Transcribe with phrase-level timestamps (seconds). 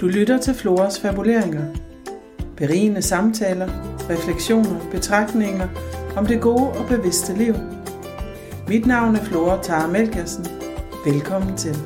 [0.00, 1.76] Du lytter til Floras fabuleringer.
[2.56, 3.68] Berigende samtaler,
[4.10, 5.68] refleksioner, betragtninger
[6.16, 7.54] om det gode og bevidste liv.
[8.68, 10.46] Mit navn er Flora Tara Melkersen.
[11.04, 11.76] Velkommen til.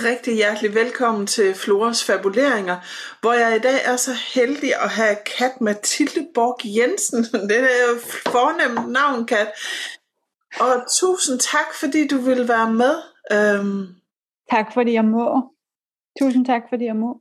[0.00, 2.76] Rigtig hjertelig velkommen til Floras Fabuleringer,
[3.20, 7.24] hvor jeg i dag er så heldig at have Kat Mathilde Borg Jensen.
[7.48, 7.98] Det er jo
[8.32, 9.48] fornemt navn, Kat.
[10.60, 12.94] Og tusind tak, fordi du vil være med.
[13.32, 13.86] Øhm,
[14.50, 15.42] Tak fordi jeg må.
[16.20, 17.18] Tusind tak fordi jeg må.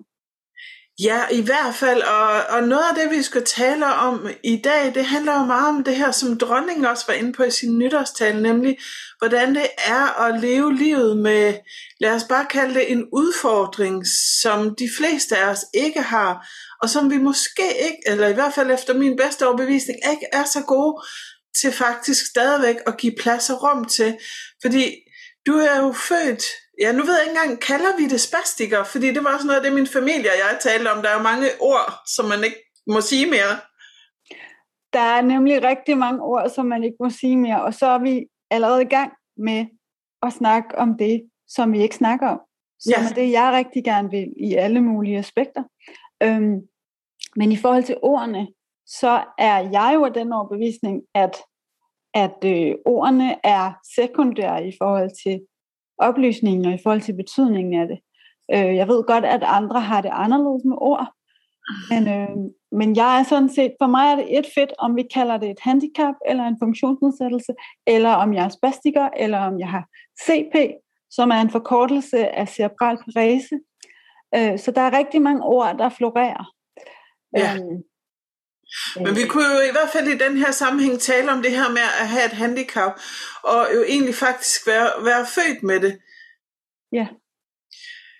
[0.99, 2.01] Ja, i hvert fald.
[2.01, 5.67] Og, og noget af det, vi skal tale om i dag, det handler jo meget
[5.67, 8.77] om det her, som dronningen også var inde på i sin nytårstale, nemlig
[9.19, 11.53] hvordan det er at leve livet med,
[11.99, 14.03] lad os bare kalde det en udfordring,
[14.41, 16.47] som de fleste af os ikke har,
[16.81, 20.43] og som vi måske ikke, eller i hvert fald efter min bedste overbevisning, ikke er
[20.43, 21.01] så gode
[21.61, 24.17] til faktisk stadigvæk at give plads og rum til.
[24.61, 24.95] Fordi
[25.47, 26.43] du er jo født
[26.81, 28.83] Ja, nu ved jeg ikke engang, kalder vi det spastiker?
[28.83, 31.01] Fordi det var også noget af det, min familie og jeg talte om.
[31.01, 33.53] Der er jo mange ord, som man ikke må sige mere.
[34.93, 37.99] Der er nemlig rigtig mange ord, som man ikke må sige mere, og så er
[37.99, 39.65] vi allerede i gang med
[40.21, 42.39] at snakke om det, som vi ikke snakker om.
[42.79, 43.09] Som Ja.
[43.09, 45.63] er det, jeg rigtig gerne vil i alle mulige aspekter.
[46.23, 46.55] Øhm,
[47.35, 48.47] men i forhold til ordene,
[48.87, 51.35] så er jeg jo af den overbevisning, at,
[52.23, 55.41] at øh, ordene er sekundære i forhold til
[55.97, 57.99] oplysningen og i forhold til betydningen af det.
[58.53, 61.07] Øh, jeg ved godt, at andre har det anderledes med ord,
[61.91, 62.29] men, øh,
[62.71, 65.49] men jeg er sådan set, for mig er det et fedt, om vi kalder det
[65.49, 67.53] et handicap, eller en funktionsnedsættelse,
[67.87, 69.85] eller om jeg er spastiker, eller om jeg har
[70.25, 70.55] CP,
[71.09, 73.59] som er en forkortelse af cerebral parese.
[74.35, 76.53] Øh, så der er rigtig mange ord, der florerer.
[77.37, 77.55] Ja.
[77.55, 77.83] Øhm,
[78.95, 81.69] Men vi kunne jo i hvert fald i den her sammenhæng tale om det her
[81.69, 82.99] med at have et handicap,
[83.43, 85.99] og jo egentlig faktisk være, være født med det.
[86.91, 87.07] Ja,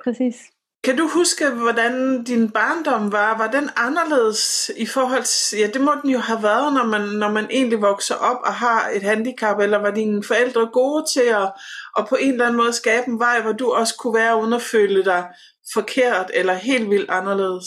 [0.04, 0.36] præcis.
[0.84, 3.38] Kan du huske, hvordan din barndom var?
[3.38, 7.02] Var den anderledes i forhold til, ja det må den jo have været, når man,
[7.02, 11.22] når man egentlig vokser op og har et handicap, eller var dine forældre gode til
[11.22, 11.52] at,
[11.98, 14.54] at på en eller anden måde skabe en vej, hvor du også kunne være uden
[14.54, 15.26] at føle dig
[15.74, 17.66] forkert eller helt vildt anderledes?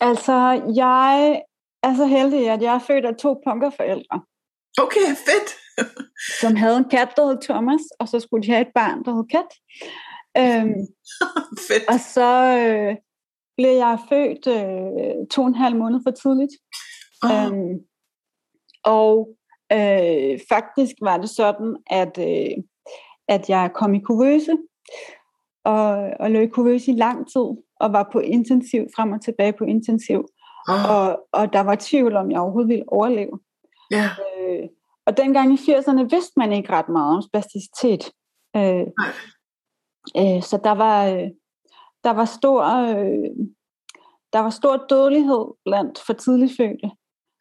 [0.00, 1.42] Altså, jeg
[1.82, 4.20] er så heldig, at jeg er født af to punkerforældre,
[4.78, 5.50] Okay, fedt!
[6.40, 9.14] som havde en kat, der hed Thomas, og så skulle de have et barn, der
[9.14, 9.50] hed Kat.
[10.38, 10.86] Øhm,
[11.68, 11.88] fedt.
[11.88, 12.96] og så øh,
[13.56, 16.52] blev jeg født øh, to og en halv måned for tidligt.
[17.22, 17.78] Oh, Øhm,
[18.84, 19.36] og
[19.72, 22.56] øh, faktisk var det sådan, at, øh,
[23.28, 24.56] at jeg kom i kuvøse,
[25.64, 25.88] og,
[26.20, 27.46] og lå i kuvøse i lang tid,
[27.80, 30.28] og var på intensiv, frem og tilbage på intensiv.
[30.68, 33.40] Oh, Og, og der var tvivl om, jeg overhovedet ville overleve.
[33.90, 34.68] ja, Øh,
[35.06, 38.12] og dengang i 80'erne vidste man ikke ret meget om spasticitet.
[38.56, 38.86] Øh,
[40.16, 41.30] øh, så der var, øh,
[42.04, 43.46] der var stor øh,
[44.32, 46.90] der var stor dødelighed blandt for tidligt fødte,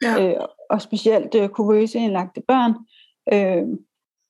[0.02, 2.74] ja, øh, og specielt øh, kuvøse indlagte børn.
[3.34, 3.68] Øh,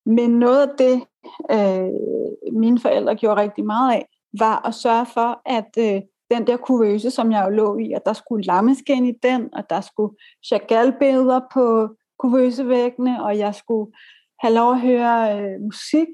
[0.05, 1.03] men noget af det,
[1.51, 4.05] øh, mine forældre gjorde rigtig meget af,
[4.39, 8.05] var at sørge for, at øh, den der kuvøse, som jeg jo lå i, at
[8.05, 10.15] der skulle lammeskin i den, og der skulle
[10.45, 13.91] Chagall-billeder på kuvøsevæggene, og jeg skulle
[14.39, 16.07] have lov at høre øh, musik.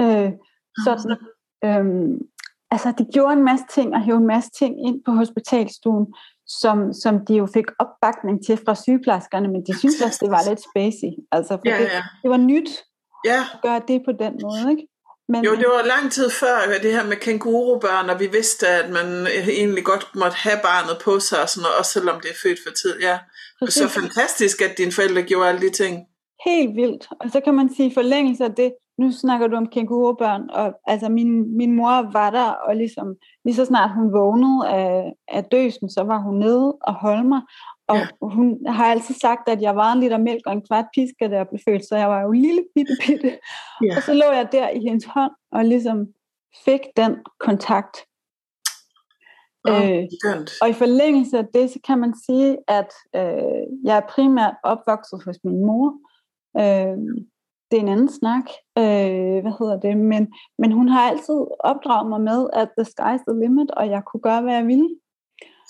[0.00, 0.30] Øh,
[0.84, 1.16] sådan,
[1.64, 1.84] øh,
[2.70, 6.14] altså, de gjorde en masse ting, og hævde en masse ting ind på hospitalstuen,
[6.46, 10.48] som, som de jo fik opbakning til fra sygeplejerskerne, men de syntes også, det var
[10.48, 11.12] lidt spacey.
[11.32, 12.02] Altså, for ja, det, ja.
[12.22, 12.70] det var nyt
[13.24, 13.40] ja.
[13.54, 14.86] at gøre det på den måde, ikke?
[15.32, 18.90] Men, Jo, det var lang tid før det her med kængurubørn, og vi vidste, at
[18.90, 19.08] man
[19.60, 22.60] egentlig godt måtte have barnet på sig, og sådan noget, også selvom det er født
[22.66, 22.94] for tid.
[23.08, 23.18] Ja.
[23.60, 23.98] Og så præcis.
[24.00, 25.94] fantastisk, at dine forældre gjorde alle de ting.
[26.48, 27.04] helt vildt.
[27.20, 28.70] Og så kan man sige forlængelse af det,
[29.00, 33.06] nu snakker du om kængurubørn, og altså min, min mor var der, og ligesom,
[33.44, 37.40] lige så snart hun vågnede af, af døsen, så var hun nede og holde mig.
[37.90, 38.06] Og Ja.
[38.22, 41.36] hun har altid sagt, at jeg var en liter mælk og en kvart piske, da
[41.36, 43.38] jeg blev født, så jeg var jo lille bitte bitte.
[43.84, 43.96] Ja.
[43.96, 46.06] Og så lå jeg der i hendes hånd, og ligesom
[46.64, 47.96] fik den kontakt.
[49.68, 50.50] Oh, Øh, skønt.
[50.62, 55.24] Og i forlængelse af det, så kan man sige, at øh, jeg er primært opvokset
[55.24, 55.86] hos min mor.
[56.58, 56.96] Øh,
[57.70, 58.46] det er en anden snak,
[58.78, 63.22] øh, hvad hedder det, men, men hun har altid opdraget mig med, at the sky's
[63.28, 64.88] the limit, og jeg kunne gøre, hvad jeg ville.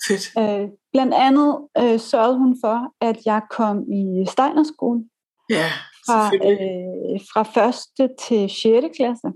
[0.07, 0.23] Fedt.
[0.39, 5.09] Øh, blandt andet øh, sørgede hun for, at jeg kom i Steinerskolen
[5.49, 5.65] Ja,
[6.05, 8.97] fra, øh, fra første til 6.
[8.97, 9.27] klasse.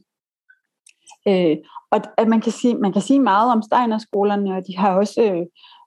[1.28, 1.58] Øh,
[1.92, 5.22] og at man kan sige, man kan sige meget om Steinerskolerne, og de har også,
[5.22, 5.46] øh,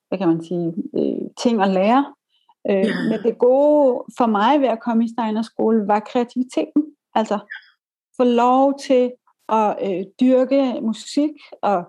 [0.09, 2.15] hvad kan man sige, øh, ting at lære.
[2.71, 2.95] Øh, Ja.
[3.11, 6.83] Men det gode for mig ved at komme i Steiners skole var kreativiteten.
[7.15, 7.39] Altså,
[8.17, 9.13] få lov til
[9.49, 11.31] at øh, dyrke musik
[11.63, 11.85] og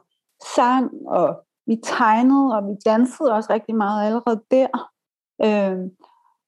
[0.55, 4.69] sang, og vi tegnede, og vi dansede også rigtig meget allerede der.
[5.45, 5.79] Øh,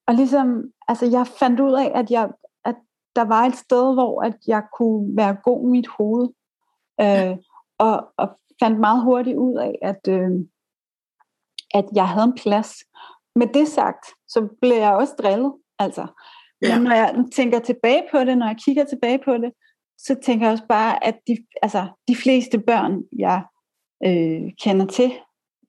[0.07, 2.29] og ligesom, altså jeg fandt ud af, at, jeg,
[2.65, 2.75] at
[3.15, 6.29] der var et sted, hvor at jeg kunne være god i mit hoved.
[7.01, 7.37] Øh,
[7.77, 8.27] og, og
[8.63, 10.31] fandt meget hurtigt ud af, at, øh,
[11.73, 12.73] at jeg havde en plads.
[13.35, 15.53] Med det sagt, så blev jeg også drillet.
[15.79, 16.07] Altså.
[16.61, 16.75] Ja.
[16.75, 19.51] Men når jeg tænker tilbage på det, når jeg kigger tilbage på det,
[19.97, 23.43] så tænker jeg også bare, at de, altså, de fleste børn, jeg
[24.05, 25.11] øh, kender til,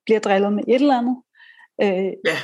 [0.04, 1.16] bliver drillet med et eller andet.
[1.82, 2.36] Øh, ja.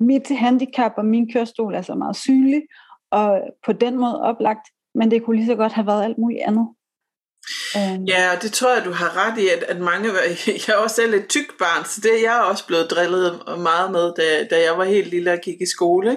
[0.00, 2.62] Mit handicap og min kørestol er så meget synlig,
[3.10, 6.42] og på den måde oplagt, men det kunne lige så godt have været alt muligt
[6.42, 6.68] andet.
[7.76, 8.04] Um.
[8.04, 10.12] Ja, det tror jeg, du har ret i, at, at mange,
[10.66, 13.90] jeg er også selv et tyk barn, så det er jeg også blevet drillet meget
[13.90, 16.10] med, da, da jeg var helt lille og gik i skole.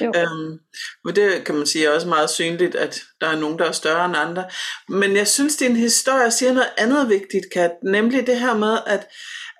[0.00, 0.22] Ikke?
[0.32, 0.58] Um,
[1.04, 3.72] men det kan man sige er også meget synligt, at der er nogen, der er
[3.72, 4.44] større end andre.
[4.88, 9.06] Men jeg synes, din historie siger noget andet vigtigt, Kat, nemlig det her med, at,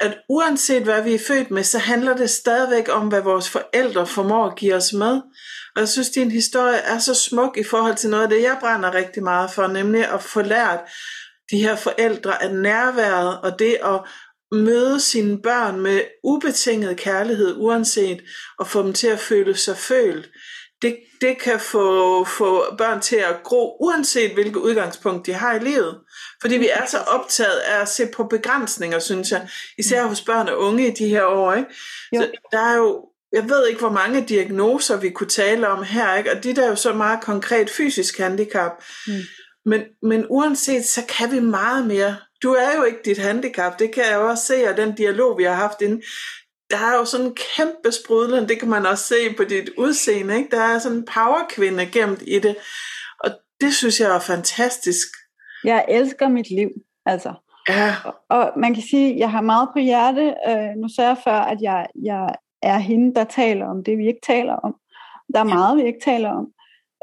[0.00, 4.06] at uanset hvad vi er født med, så handler det stadigvæk om, hvad vores forældre
[4.06, 5.20] formår at give os med.
[5.76, 8.56] Og jeg synes, din historie er så smuk i forhold til noget af det, jeg
[8.60, 10.80] brænder rigtig meget for, nemlig at få lært
[11.50, 14.00] de her forældre at nærværet og det at
[14.52, 18.22] møde sine børn med ubetinget kærlighed, uanset
[18.58, 20.30] og få dem til at føle sig følt.
[20.82, 25.58] Det, det kan få, få børn til at gro, uanset hvilket udgangspunkt de har i
[25.58, 25.98] livet.
[26.40, 29.48] Fordi vi er så optaget af at se på begrænsninger, synes jeg.
[29.78, 31.52] Især hos børn og unge i de her år.
[31.52, 31.74] Ikke?
[32.14, 36.14] Så der er jo jeg ved ikke, hvor mange diagnoser vi kunne tale om her,
[36.14, 36.32] ikke?
[36.32, 38.72] og de der er jo så meget konkret fysisk handicap.
[39.06, 39.12] Mm.
[39.64, 42.16] Men, men uanset, så kan vi meget mere.
[42.42, 45.44] Du er jo ikke dit handicap, det kan jeg også se af den dialog, vi
[45.44, 46.02] har haft inden.
[46.70, 50.36] Der er jo sådan en kæmpe sprudlen, det kan man også se på dit udseende.
[50.36, 50.50] Ikke?
[50.50, 52.56] Der er sådan en powerkvinde gemt i det,
[53.20, 55.08] og det synes jeg er fantastisk.
[55.64, 56.68] Jeg elsker mit liv,
[57.06, 57.34] altså.
[57.68, 57.94] Ja.
[58.04, 60.34] Og, og man kan sige, at jeg har meget på hjerte.
[60.48, 64.06] Øh, nu sagde jeg før, at jeg, jeg er hende, der taler om det, vi
[64.06, 64.76] ikke taler om.
[65.34, 66.52] Der er meget, vi ikke taler om.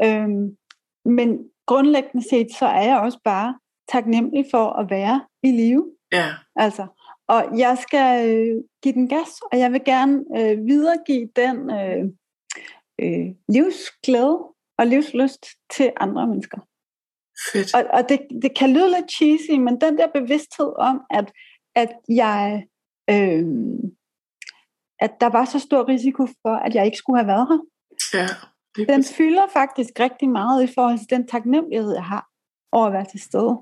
[0.04, 0.57] Øhm,
[1.06, 3.60] men grundlæggende set, så er jeg også bare
[3.92, 5.92] taknemmelig for at være i live.
[6.12, 6.28] Ja.
[6.56, 6.88] Altså,
[7.28, 12.06] og jeg skal øh, give den gas, og jeg vil gerne øh, videregive den øh,
[13.02, 14.40] øh, livsglæde
[14.78, 16.57] og livslyst til andre mennesker.
[17.52, 17.75] Fedt.
[17.75, 21.31] Og, og det, det kan lyde lidt cheesy, men den der bevidsthed om, at,
[21.75, 22.66] at jeg
[23.10, 23.46] øh,
[25.06, 27.60] at der var så stor risiko for, at jeg ikke skulle have været her.
[28.19, 28.28] Ja,
[28.94, 32.28] den fylder faktisk rigtig meget i forhold til den taknemmelighed, jeg har
[32.72, 33.57] over at være til stede.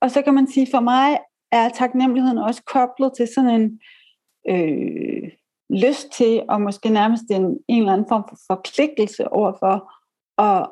[0.00, 1.18] Og så kan man sige, for mig
[1.52, 3.80] er taknemmeligheden også koblet til sådan en
[4.48, 5.30] øh,
[5.70, 9.92] lyst til, og måske nærmest en, en eller anden form for forpligtelse overfor,
[10.42, 10.70] at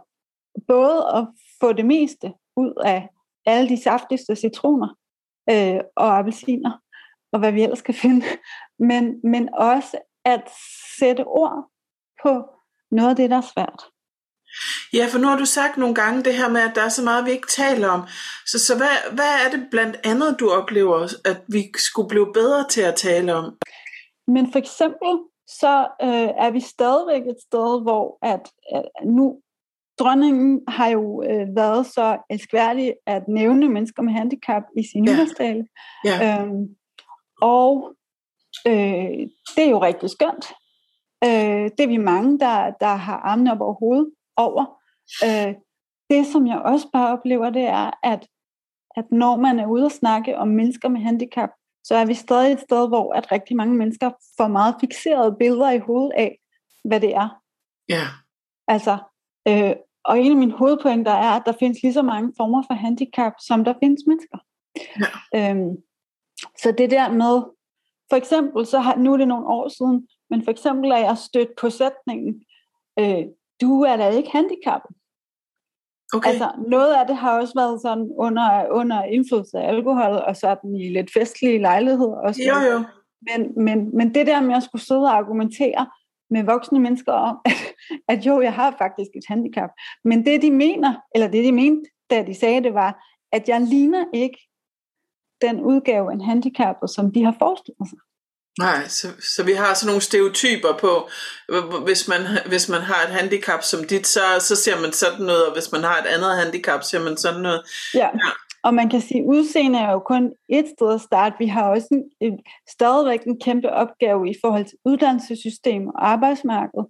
[0.68, 1.26] både at
[1.60, 3.08] få det meste ud af
[3.46, 4.88] alle de saftigste citroner
[5.50, 6.72] øh, og appelsiner,
[7.32, 8.26] og hvad vi ellers kan finde,
[8.90, 10.50] men, men også at
[10.98, 11.70] sætte ord
[12.22, 12.44] på
[12.90, 13.82] noget af det, der er svært.
[14.92, 17.02] Ja, for nu har du sagt nogle gange det her med, at der er så
[17.04, 18.02] meget, vi ikke taler om.
[18.46, 22.68] Så, så hvad, hvad er det blandt andet, du oplever, at vi skulle blive bedre
[22.68, 23.56] til at tale om?
[24.26, 25.10] Men for eksempel,
[25.48, 29.40] så øh, er vi stadigvæk et sted, hvor at, at nu
[29.98, 35.26] dronningen har jo øh, været så elskværdig at nævne mennesker med handicap i sin ja.
[36.04, 36.42] Ja.
[36.42, 36.66] Øhm,
[37.42, 37.94] og
[38.66, 40.46] øh, det er jo rigtig skønt.
[41.24, 44.64] Øh, det er vi mange, der, der har armene op over hovedet over.
[45.24, 45.54] Øh,
[46.10, 48.26] det, som jeg også bare oplever, det er, at,
[48.96, 51.50] at når man er ude og snakke om mennesker med handicap,
[51.84, 55.70] så er vi stadig et sted, hvor at rigtig mange mennesker får meget fixerede billeder
[55.70, 56.38] i hovedet af,
[56.84, 57.40] hvad det er.
[57.88, 57.94] Ja.
[57.94, 58.08] Yeah.
[58.68, 58.98] Altså,
[59.48, 59.74] øh,
[60.04, 63.32] og en af mine hovedpointer er, at der findes lige så mange former for handicap,
[63.40, 64.38] som der findes mennesker.
[65.00, 65.50] Ja.
[65.50, 65.76] Øhm,
[66.62, 67.42] så det der med,
[68.10, 71.18] for eksempel, så har, nu er det nogle år siden, men for eksempel er jeg
[71.18, 72.44] stødt på sætningen,
[72.98, 73.24] øh,
[73.60, 74.96] du er da ikke handicappet.
[76.14, 76.28] Okay.
[76.30, 80.74] Altså, noget af det har også været sådan under, under indflydelse af alkohol, og sådan
[80.74, 82.16] i lidt festlige lejligheder.
[82.16, 82.40] Også.
[82.42, 82.84] Jo, jo.
[83.28, 85.86] Men, men, men det der med at skulle sidde og argumentere
[86.30, 87.74] med voksne mennesker om, at,
[88.08, 89.70] at jo, jeg har faktisk et handicap.
[90.04, 93.60] Men det de mener, eller det de mente, da de sagde det, var, at jeg
[93.60, 94.38] ligner ikke
[95.42, 97.98] den udgave en handicappet, som de har forestillet sig.
[98.58, 101.08] Nej, så, så vi har sådan nogle stereotyper på,
[101.84, 105.46] hvis man, hvis man har et handicap som dit, så, så ser man sådan noget,
[105.46, 107.60] og hvis man har et andet handicap, ser man sådan noget.
[107.94, 108.30] Ja, ja.
[108.62, 111.36] og man kan sige, at udseende er jo kun et sted at starte.
[111.38, 116.84] Vi har også en, en, stadigvæk en kæmpe opgave i forhold til uddannelsessystem og arbejdsmarked,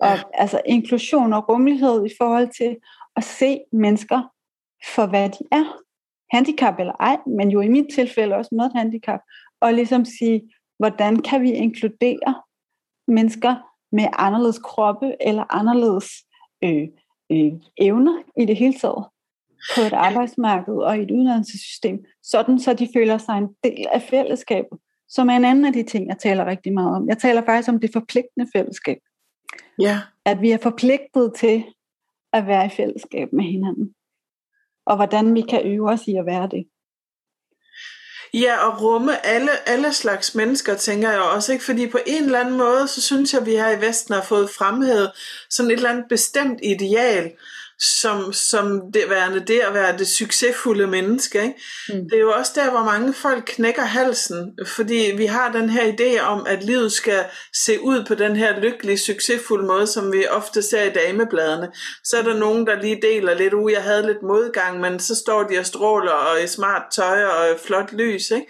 [0.00, 0.22] og ja.
[0.34, 2.76] altså inklusion og rummelighed i forhold til
[3.16, 4.20] at se mennesker
[4.94, 5.83] for hvad de er.
[6.32, 9.20] Handicap eller ej, men jo i mit tilfælde også med handicap.
[9.60, 12.42] Og ligesom sige, hvordan kan vi inkludere
[13.08, 13.54] mennesker
[13.92, 16.06] med anderledes kroppe eller anderledes
[16.64, 16.88] øh,
[17.32, 19.04] øh, evner i det hele taget
[19.74, 24.02] på et arbejdsmarked og i et uddannelsessystem, sådan så de føler sig en del af
[24.02, 24.78] fællesskabet,
[25.08, 27.08] som er en anden af de ting, jeg taler rigtig meget om.
[27.08, 28.98] Jeg taler faktisk om det forpligtende fællesskab.
[29.78, 29.98] Ja.
[30.24, 31.64] At vi er forpligtet til
[32.32, 33.94] at være i fællesskab med hinanden.
[34.86, 36.64] Og hvordan vi kan øve os i at være det.
[38.34, 41.64] Ja, og rumme alle, alle slags mennesker, tænker jeg også, ikke?
[41.64, 44.22] Fordi på en eller anden måde, så synes jeg, at vi her i Vesten har
[44.22, 45.12] fået fremhævet
[45.50, 47.32] sådan et eller andet bestemt ideal,
[47.78, 51.42] som, som det værende det at være det succesfulde menneske.
[51.42, 51.54] Ikke?
[51.88, 52.08] Mm.
[52.08, 55.92] Det er jo også der, hvor mange folk knækker halsen, fordi vi har den her
[55.92, 57.24] idé om, at livet skal
[57.64, 61.68] se ud på den her lykkelige, succesfulde måde, som vi ofte ser i damebladene.
[62.04, 65.14] Så er der nogen, der lige deler lidt, ud, jeg havde lidt modgang, men så
[65.14, 68.30] står de og stråler og i smart tøj og flot lys.
[68.30, 68.46] Ikke?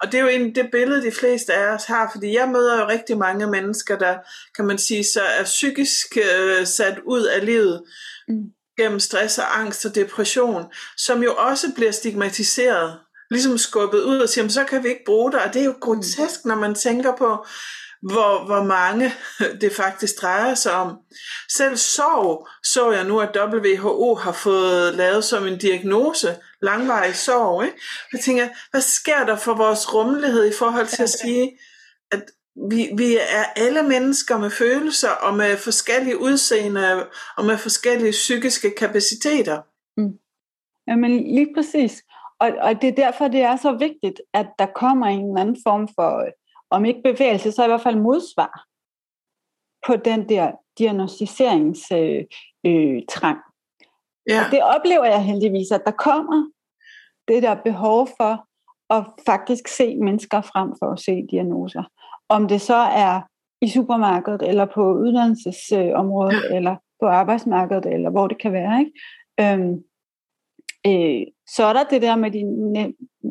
[0.00, 2.80] Og det er jo egentlig det billede, de fleste af os har, fordi jeg møder
[2.80, 4.16] jo rigtig mange mennesker, der,
[4.56, 7.82] kan man sige, så er psykisk øh, sat ud af livet,
[8.28, 10.64] mm gennem stress og angst og depression,
[10.96, 12.98] som jo også bliver stigmatiseret,
[13.30, 15.74] ligesom skubbet ud og siger, så kan vi ikke bruge det, og det er jo
[15.80, 17.46] grotesk, når man tænker på,
[18.02, 19.14] hvor, hvor mange
[19.60, 20.96] det faktisk drejer sig om.
[21.48, 27.64] Selv sorg så jeg nu, at WHO har fået lavet som en diagnose, langvarig sorg.
[27.64, 27.76] Ikke?
[28.12, 31.58] Jeg tænker, hvad sker der for vores rummelighed i forhold til at sige,
[32.70, 38.70] vi, vi er alle mennesker med følelser og med forskellige udseende og med forskellige psykiske
[38.70, 39.62] kapaciteter.
[39.96, 40.18] Mm.
[40.86, 42.04] Jamen lige præcis.
[42.40, 45.58] Og, og det er derfor, det er så vigtigt, at der kommer en eller anden
[45.66, 46.24] form for,
[46.70, 48.64] om ikke bevægelse, så i hvert fald modsvar
[49.86, 52.24] på den der diagnostiseringstrang.
[52.64, 53.38] Øh, øh, trang.
[54.28, 54.44] ja.
[54.44, 56.50] Og det oplever jeg heldigvis, at der kommer
[57.28, 58.48] det der behov for
[58.90, 61.82] at faktisk se mennesker frem for at se diagnoser.
[62.28, 63.20] Om det så er
[63.60, 66.56] i supermarkedet, eller på uddannelsesområdet, ja.
[66.56, 68.80] eller på arbejdsmarkedet, eller hvor det kan være.
[68.80, 68.92] Ikke?
[69.40, 69.82] Øhm,
[70.86, 72.42] øh, så er der det der med de,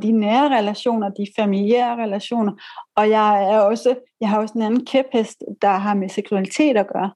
[0.01, 2.53] de nære relationer, de familiære relationer,
[2.95, 6.87] og jeg er også, jeg har også en anden kæphest, der har med seksualitet at
[6.87, 7.11] gøre.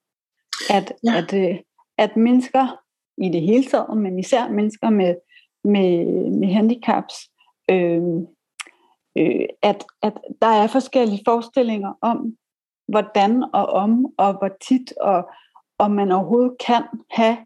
[0.70, 1.18] At, ja.
[1.18, 1.60] at, øh,
[1.98, 2.78] at mennesker
[3.18, 5.16] i det hele taget, men især mennesker med,
[5.64, 7.14] med, med handicaps,
[7.72, 8.02] øh,
[9.18, 12.38] øh, at, at der er forskellige forestillinger om,
[12.88, 15.30] hvordan og om, og hvor tit, og
[15.78, 17.38] om man overhovedet kan have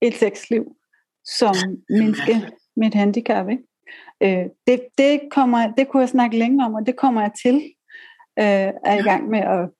[0.00, 0.76] et sexliv
[1.24, 1.54] som
[1.88, 2.32] menneske
[2.76, 3.48] med et handicap.
[3.48, 3.62] Ikke?
[4.20, 7.54] Øh, det, det, kommer, det kunne jeg snakke længe om, og det kommer jeg til
[8.38, 9.70] øh, er i gang med at,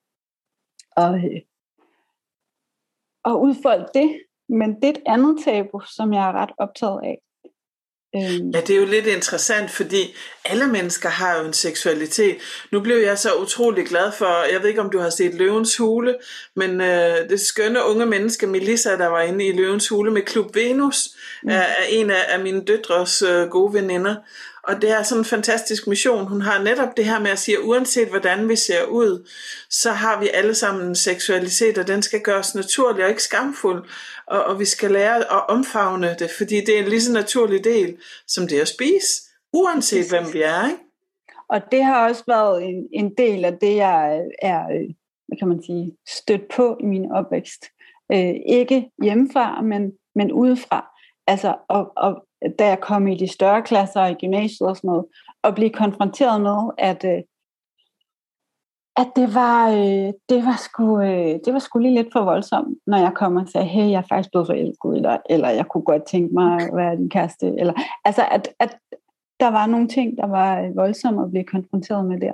[0.97, 1.41] at, øh,
[3.25, 4.21] at udfolde det.
[4.49, 7.19] Men det er et andet tabu, som jeg er ret optaget af.
[8.25, 8.51] Øhm.
[8.51, 12.37] Ja, det er jo lidt interessant, fordi alle mennesker har jo en seksualitet.
[12.73, 15.77] Nu blev jeg så utrolig glad for, jeg ved ikke om du har set Løvens
[15.77, 16.15] Hule,
[16.57, 20.55] men øh, det skønne unge menneske Melissa, der var inde i Løvens Hule med Klub
[20.55, 21.09] Venus,
[21.43, 21.49] mm.
[21.49, 24.15] er, er en af, af mine døtres øh, gode veninder.
[24.69, 26.27] Og det er sådan en fantastisk mission.
[26.27, 29.29] Hun har netop det her med at sige, at uanset hvordan vi ser ud,
[29.71, 33.85] så har vi alle sammen en seksualitet, og den skal gøres naturlig og ikke skamfuld.
[34.27, 37.65] Og, og vi skal lære at omfavne det, fordi det er en lige så naturlig
[37.65, 37.97] del,
[38.27, 39.23] som det at spise,
[39.53, 40.69] uanset hvem vi er.
[40.69, 40.83] Ikke?
[41.49, 44.65] Og det har også været en, en del af det, jeg er,
[45.27, 47.65] hvad kan man sige, stødt på i min opvækst.
[48.13, 50.98] Øh, ikke hjemmefra, men, men udefra.
[51.29, 52.25] Altså, og, og
[52.59, 55.07] da jeg kom i de større klasser i gymnasiet og sådan noget,
[55.43, 57.23] og blive konfronteret med, at, øh,
[58.97, 62.79] at det var, øh, det, var sgu, øh, det var sgu lige lidt for voldsomt,
[62.87, 65.85] når jeg kom og sagde, hey, jeg er faktisk blevet forelsket, eller, eller jeg kunne
[65.85, 67.47] godt tænke mig at være din kæreste.
[67.47, 67.73] Eller,
[68.05, 68.79] altså, at, at
[69.41, 72.33] der var nogle ting, der var voldsomme at blive konfronteret med der.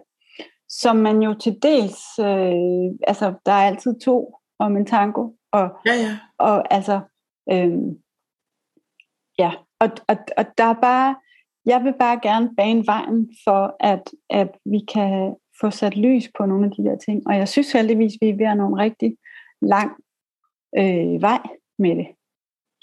[0.69, 5.69] Som man jo til dels, øh, altså der er altid to om en tango, og,
[5.87, 6.19] ja, ja.
[6.39, 7.01] og altså,
[7.53, 7.79] øh,
[9.39, 11.17] ja, og, og, og der er bare,
[11.67, 16.47] jeg vil bare gerne bane vejen for, at, at vi kan få sat lys på
[16.47, 17.23] nogle af de der ting.
[17.27, 19.17] Og jeg synes heldigvis, vi er ved at nå en rigtig
[19.63, 19.91] lang
[20.79, 21.43] øh, vej
[21.79, 22.09] med det.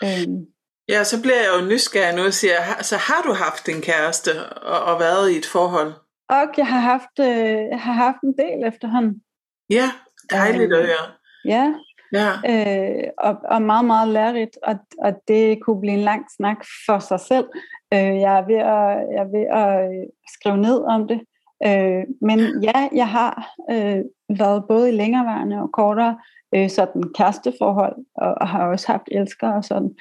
[0.03, 0.45] Øhm.
[0.89, 4.31] Ja, så bliver jeg jo nysgerrig nu og siger, så har du haft en kæreste
[4.73, 5.93] og, og været i et forhold?
[6.29, 9.21] Og jeg har haft, øh, har haft en del efterhånden.
[9.69, 9.91] Ja,
[10.31, 11.05] dejligt at øhm, høre.
[11.45, 11.73] Ja,
[12.13, 12.31] Ja.
[12.49, 16.99] Øh, og, og meget, meget lærerigt, og, og det kunne blive en lang snak for
[16.99, 17.47] sig selv.
[17.93, 21.21] Øh, jeg, er ved at, jeg er ved at øh, skrive ned om det.
[21.65, 24.01] Øh, men ja, jeg har øh,
[24.39, 26.19] været både i længerevarende og kortere
[26.55, 29.95] øh, sådan kæresteforhold, og, og har også haft elskere og sådan.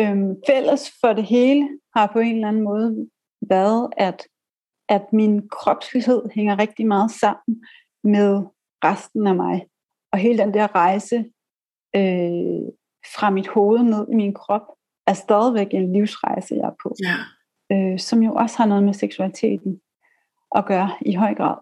[0.00, 3.08] Øh, fælles for det hele har på en eller anden måde
[3.48, 4.26] været, at,
[4.88, 7.62] at min kropslighed hænger rigtig meget sammen
[8.04, 8.42] med
[8.84, 9.66] resten af mig.
[10.12, 11.24] Og hele den der rejse
[11.96, 12.62] øh,
[13.14, 14.66] fra mit hoved ned i min krop,
[15.06, 16.96] er stadigvæk en livsrejse, jeg er på.
[17.02, 17.16] Ja.
[17.72, 19.80] Øh, som jo også har noget med seksualiteten
[20.56, 21.56] at gøre i høj grad.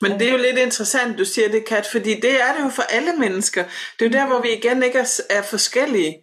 [0.00, 2.68] Men det er jo lidt interessant, du siger det, Kat, fordi det er det jo
[2.68, 3.64] for alle mennesker.
[3.98, 6.16] Det er jo der, hvor vi igen ikke er, er forskellige.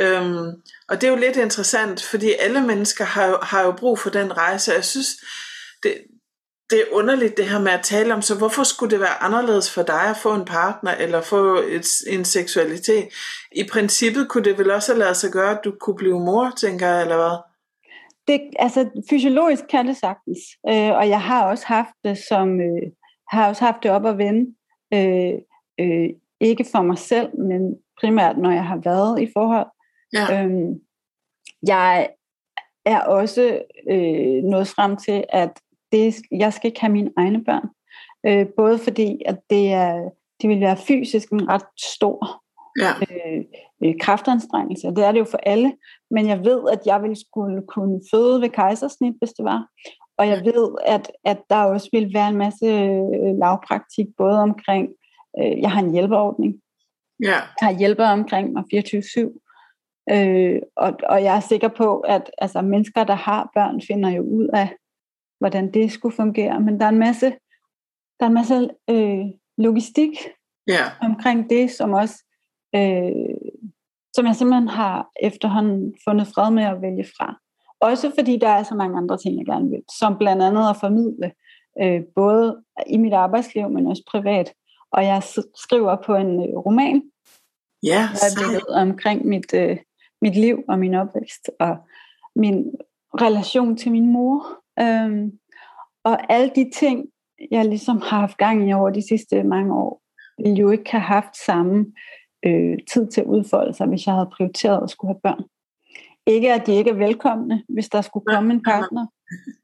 [0.00, 0.46] Øhm,
[0.88, 4.10] og det er jo lidt interessant, fordi alle mennesker har jo, har jo brug for
[4.10, 4.72] den rejse.
[4.72, 5.08] Jeg synes,
[5.82, 5.94] det,
[6.70, 9.74] det er underligt det her med at tale om, så hvorfor skulle det være anderledes
[9.74, 13.08] for dig at få en partner, eller få et, en seksualitet?
[13.52, 16.52] I princippet kunne det vel også have lavet sig gøre, at du kunne blive mor,
[16.56, 17.36] tænker jeg, eller hvad?
[18.28, 22.92] Det, altså, fysiologisk kan det sagtens, øh, og jeg har også haft det som, øh,
[23.30, 24.54] har også haft det op at vende,
[24.94, 25.34] øh,
[25.80, 26.08] øh,
[26.40, 29.66] ikke for mig selv, men primært når jeg har været i forhold.
[30.12, 30.44] Ja.
[30.44, 30.80] Øhm,
[31.66, 32.08] jeg
[32.84, 35.52] er også øh, nået frem til, at
[35.92, 37.68] det, jeg skal ikke have mine egne børn.
[38.26, 40.10] Øh, både fordi, at det, er,
[40.42, 42.42] det vil være fysisk en ret stor
[42.80, 42.92] Ja.
[43.00, 43.44] øh,
[43.84, 44.88] øh, kraftanstrengelse.
[44.88, 45.72] Det er det jo for alle.
[46.10, 49.66] Men jeg ved, at jeg ville skulle kunne føde ved kejsersnit, hvis det var.
[50.18, 54.88] Og jeg ved, at, at der også vil være en masse øh, lavpraktik, både omkring,
[55.40, 56.54] øh, jeg har en hjælpeordning.
[57.22, 57.38] Ja.
[57.60, 59.44] Jeg har hjælpere omkring mig 24-7.
[60.12, 64.22] Øh, og, og jeg er sikker på, at altså, mennesker, der har børn, finder jo
[64.22, 64.68] ud af,
[65.38, 66.60] hvordan det skulle fungere.
[66.60, 67.26] Men der er en masse,
[68.20, 69.24] der er en masse øh,
[69.58, 70.10] logistik
[70.66, 70.84] Ja.
[71.02, 72.24] omkring det, som også
[72.74, 73.12] øh,
[74.14, 77.38] som jeg simpelthen har efterhånden fundet fred med at vælge fra.
[77.80, 80.76] Også fordi der er så mange andre ting, jeg gerne vil, som blandt andet at
[80.76, 81.32] formidle,
[81.82, 84.52] øh, både i mit arbejdsliv, men også privat.
[84.92, 85.22] Og jeg
[85.56, 87.02] skriver på en øh, roman,
[87.82, 89.76] Ja, øjeblikket omkring mit, øh,
[90.22, 91.76] mit liv og min opvækst, og
[92.36, 92.74] min
[93.14, 94.46] relation til min mor.
[94.80, 95.30] Øhm,
[96.04, 97.04] og alle de ting,
[97.50, 100.02] jeg ligesom har haft gang i over de sidste mange år,
[100.38, 101.86] ville jo ikke have haft samme
[102.46, 105.44] øh, tid til at udfolde sig, hvis jeg havde prioriteret at skulle have børn.
[106.26, 109.06] Ikke at de ikke er velkomne, hvis der skulle komme en partner,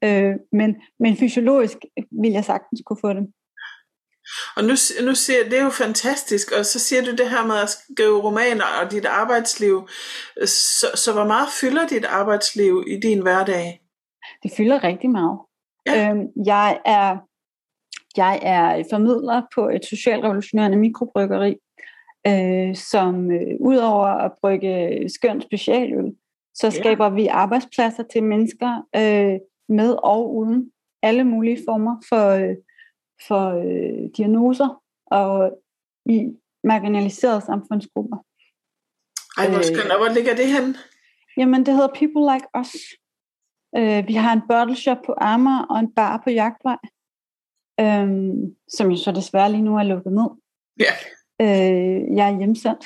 [0.03, 1.77] øh, men, men fysiologisk
[2.11, 3.27] vil jeg sagtens kunne få dem.
[4.55, 4.73] Og nu,
[5.05, 8.21] nu siger det er jo fantastisk, og så siger du det her med at skrive
[8.21, 9.87] romaner og dit arbejdsliv.
[10.45, 13.84] Så, så hvor meget fylder dit arbejdsliv i din hverdag?
[14.45, 15.39] Det fylder rigtig meget.
[15.85, 16.11] Ja.
[16.11, 17.17] Øhm, jeg er
[18.17, 21.55] jeg er formidler på et socialrevolutionerende mikrobryggeri,
[22.27, 26.15] øh, som øh, udover at brygge skøn specialøl,
[26.53, 32.55] så skaber vi arbejdspladser til mennesker øh, med og uden alle mulige former for, øh,
[33.27, 35.51] for øh, diagnoser og
[36.05, 38.17] i marginaliserede samfundsgrupper.
[39.37, 39.91] Ej, hvor skønt.
[39.91, 40.77] Og hvor ligger det hen?
[41.37, 42.75] Jamen, det hedder People Like Us.
[43.77, 46.77] Øh, vi har en bottle shop på Amager og en bar på Jagtvej,
[47.79, 48.07] øh,
[48.67, 50.29] som jo så desværre lige nu er lukket ned.
[50.79, 50.93] Ja.
[51.41, 52.85] Øh, jeg er hjemsendt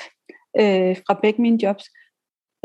[0.60, 1.84] øh, fra begge mine jobs.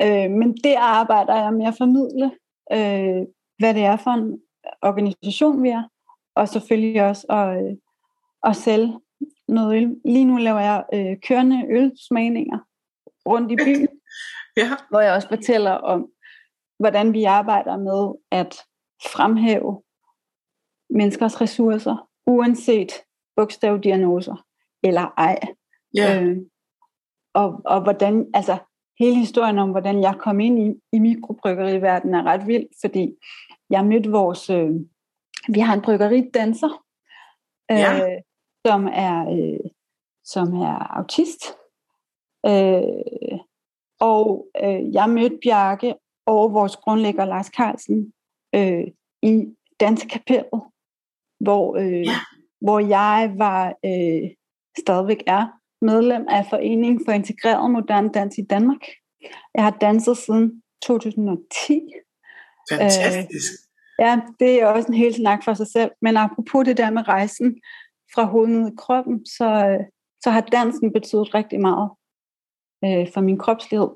[0.02, 2.26] Øh, men der arbejder jeg med at formidle,
[2.72, 3.28] øh,
[3.60, 4.42] hvad det er for en
[4.82, 5.84] organisation, vi er,
[6.36, 7.78] og selvfølgelig også at, øh,
[8.44, 9.00] at sælge
[9.48, 9.96] noget øl.
[10.06, 12.60] Lige nu laver jeg øh, kørende ølsmagninger
[13.30, 13.88] rundt i byen,
[14.58, 14.70] Ja.
[14.90, 16.10] hvor jeg også fortæller om,
[16.80, 18.56] hvordan vi arbejder med at
[19.14, 19.82] fremhæve
[20.90, 22.92] menneskers ressourcer, uanset
[23.36, 24.46] bogstavdiagnoser
[24.84, 25.40] eller ej.
[25.96, 26.22] Ja.
[26.22, 26.38] Øh,
[27.34, 28.58] og, og hvordan, altså
[29.00, 33.16] hele historien om, hvordan jeg kom ind i, i mikrobryggeriverden er ret vild, fordi
[33.70, 34.72] jeg mødte vores, øh,
[35.50, 36.84] vi har en bryggeridanser,
[37.72, 38.20] øh, Ja.
[38.66, 39.70] som er øh,
[40.26, 41.44] som er autist.
[42.46, 43.40] Øh,
[44.00, 48.14] og øh, jeg mødte Bjarke og vores grundlægger Lars Carlsen
[48.56, 48.84] øh,
[49.22, 49.46] i
[49.80, 50.62] Dansekapellet,
[51.40, 52.20] hvor, øh, Ja.
[52.62, 54.30] hvor jeg var øh,
[54.80, 55.48] stadigvæk er
[55.82, 58.82] medlem af Foreningen for Integreret Modern Dans i Danmark.
[59.56, 61.82] Jeg har danset siden 2010.
[62.72, 63.52] Fantastisk.
[64.00, 65.92] Ja, det er også en hel snak for sig selv.
[66.02, 67.62] Men apropos det der med rejsen
[68.16, 69.86] fra hovedet i kroppen, så, øh,
[70.24, 71.90] så har dansen betydet rigtig meget
[72.86, 73.90] øh, for min kropslighed.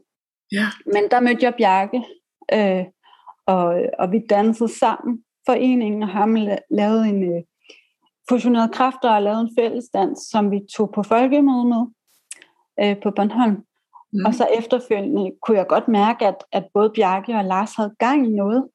[0.52, 0.66] Ja.
[0.86, 2.04] Men der mødte jeg Bjarke,
[2.54, 2.86] øh,
[3.46, 5.24] og, og vi dansede sammen.
[5.46, 7.44] Foreningen og ham la- lavede en øh,
[8.30, 11.86] fusioneret kræfter og lavede en fællesdans, som vi tog på folkemøde med
[12.82, 13.58] øh, på Bornholm.
[14.14, 14.26] Mm.
[14.26, 18.28] Og så efterfølgende kunne jeg godt mærke, at, at både Bjarke og Lars havde gang
[18.28, 18.70] i noget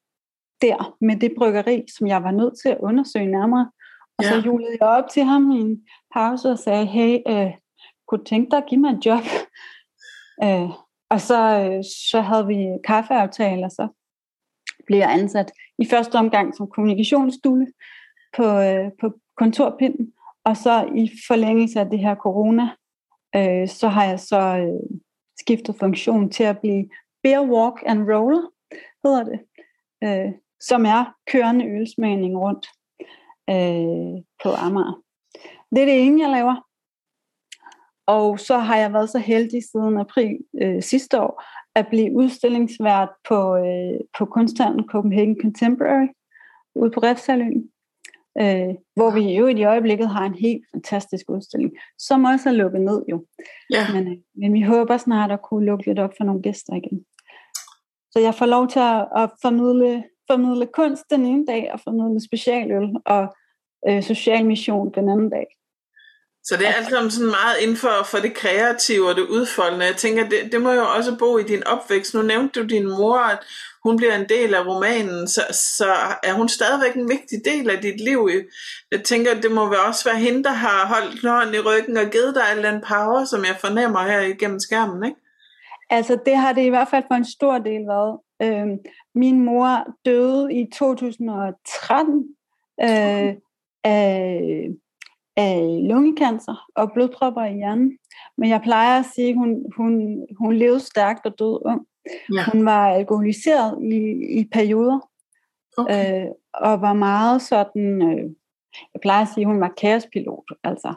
[0.62, 3.70] der med det bryggeri, som jeg var nødt til at undersøge nærmere.
[4.18, 4.40] Og så Ja.
[4.40, 5.82] julede jeg op til ham i en
[6.14, 7.50] pause og sagde, hey, øh,
[8.08, 9.20] kunne du tænke dig at give mig et job?
[10.44, 10.70] Øh,
[11.10, 13.88] og så, øh, så havde vi kaffeaftaler, så
[14.86, 17.66] blev jeg ansat i første omgang som kommunikationsstule
[18.36, 20.12] på, øh, på kontorpinden,
[20.44, 22.68] og så i forlængelse af det her corona,
[23.36, 24.98] øh, så har jeg så øh,
[25.38, 26.88] skiftet funktion til at blive
[27.22, 28.50] beer walk and roller,
[29.04, 29.40] hedder det,
[30.04, 32.66] øh, som er kørende ølsmagning rundt
[33.50, 35.02] øh, på Amager.
[35.70, 36.66] Det er det ene, jeg laver.
[38.06, 41.42] Og så har jeg været så heldig siden april øh, sidste år,
[41.74, 46.08] at blive udstillingsvært på, øh, på kunsthandlen Copenhagen Contemporary
[46.74, 47.70] ude på Refsaløen.
[48.40, 52.80] Øh, hvor vi jo i øjeblikket har en helt fantastisk udstilling, som også er lukket
[52.80, 53.26] ned jo.
[53.70, 53.92] Ja.
[53.92, 57.04] Men, øh, men vi håber snart at kunne lukke lidt op for nogle gæster igen.
[58.10, 62.20] Så jeg får lov til at, at formidle, formidle kunst den ene dag, og formidle
[62.24, 63.34] specialøl og
[63.88, 65.46] øh, social mission den anden dag.
[66.44, 69.86] Så det er alt sammen sådan meget inden for, for det kreative og det udfoldende.
[69.86, 72.14] Jeg tænker, det, det må jo også bo i din opvækst.
[72.14, 73.38] Nu nævnte du din mor, at
[73.84, 77.78] hun bliver en del af romanen, så, så er hun stadigvæk en vigtig del af
[77.82, 78.30] dit liv.
[78.92, 82.34] Jeg tænker, det må også være hende, der har holdt hånden i ryggen og givet
[82.34, 85.20] dig al den power, som jeg fornemmer her igennem skærmen, ikke?
[85.90, 88.18] Altså, det har det i hvert fald for en stor del været.
[88.42, 88.78] Øhm,
[89.14, 92.24] min mor døde i 2013
[92.80, 93.34] øh,
[93.84, 94.68] af
[95.36, 97.98] af lungekancer og blodpropper i hjernen.
[98.38, 101.86] Men jeg plejer at sige, at hun, hun, hun levede stærkt og døde ung.
[102.34, 102.44] Ja.
[102.52, 103.96] Hun var alkoholiseret i,
[104.40, 105.00] i perioder,
[105.76, 106.24] okay.
[106.24, 108.30] øh, og var meget sådan, øh,
[108.94, 110.44] jeg plejer at sige, at hun var kaospilot.
[110.64, 110.94] Altså.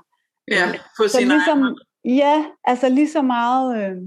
[0.51, 0.65] Ja,
[0.97, 3.97] på sin ligesom, egen Ja, altså lige så meget øh,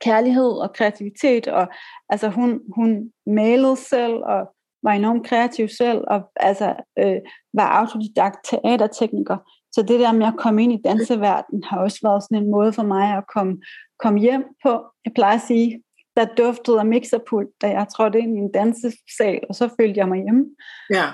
[0.00, 1.68] kærlighed og kreativitet, og
[2.08, 4.55] altså hun, hun malede selv, og
[4.86, 7.20] var enormt kreativ selv, og altså, øh,
[7.54, 9.36] var autodidakt teatertekniker.
[9.72, 12.72] Så det der med at komme ind i danseverdenen har også været sådan en måde
[12.72, 13.56] for mig at komme,
[13.98, 14.84] komme hjem på.
[15.04, 15.82] Jeg plejer at sige,
[16.16, 20.08] der duftede af mixerpult, da jeg trådte ind i en dansesal, og så følte jeg
[20.08, 20.44] mig hjemme.
[20.90, 21.06] Ja.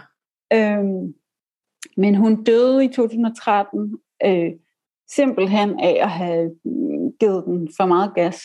[0.55, 1.15] Øhm,
[1.97, 4.53] men hun døde i 2013, øh,
[5.11, 6.51] simpelthen af at have
[7.21, 8.43] givet den for meget gas.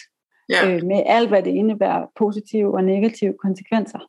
[0.49, 0.75] Ja.
[0.75, 3.99] Øh, med alt, hvad det indebærer, positive og negative konsekvenser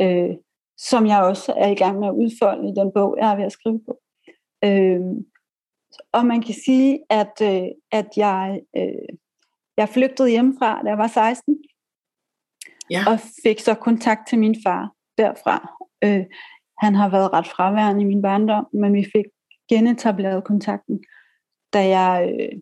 [0.00, 0.30] øh,
[0.78, 3.44] som jeg også er i gang med at udfolde i den bog, jeg er ved
[3.44, 4.00] at skrive på.
[4.64, 5.00] Øh,
[6.12, 9.08] og man kan sige, at, øh, at jeg, øh,
[9.76, 11.56] jeg flygtede hjemmefra, da jeg var 16,
[12.90, 13.04] ja.
[13.06, 15.76] og fik så kontakt til min far derfra.
[16.04, 16.24] Øh,
[16.78, 19.24] han har været ret fraværende i min barndom, men vi fik
[19.68, 21.04] genetableret kontakten,
[21.72, 22.60] da jeg, øh,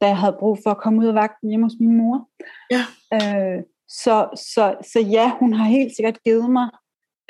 [0.00, 2.28] da jeg havde brug for at komme ud af vagten hjemme hos min mor.
[2.70, 2.82] Ja.
[3.12, 6.70] Øh, så, så, så ja, hun har helt sikkert givet mig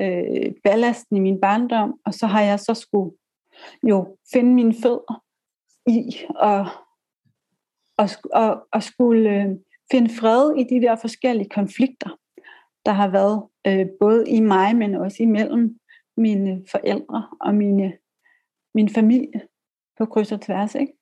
[0.01, 3.16] øh, ballasten i min barndom, og så har jeg så skulle
[3.83, 5.23] jo finde mine fødder
[5.87, 6.66] i og,
[7.97, 9.51] og, og, og skulle øh,
[9.90, 12.11] finde fred i de der forskellige konflikter,
[12.87, 15.79] der har været øh, både i mig, men også imellem
[16.16, 17.92] mine forældre og mine,
[18.75, 19.42] min familie
[19.99, 20.75] på kryds og tværs.
[20.75, 20.92] Ikke?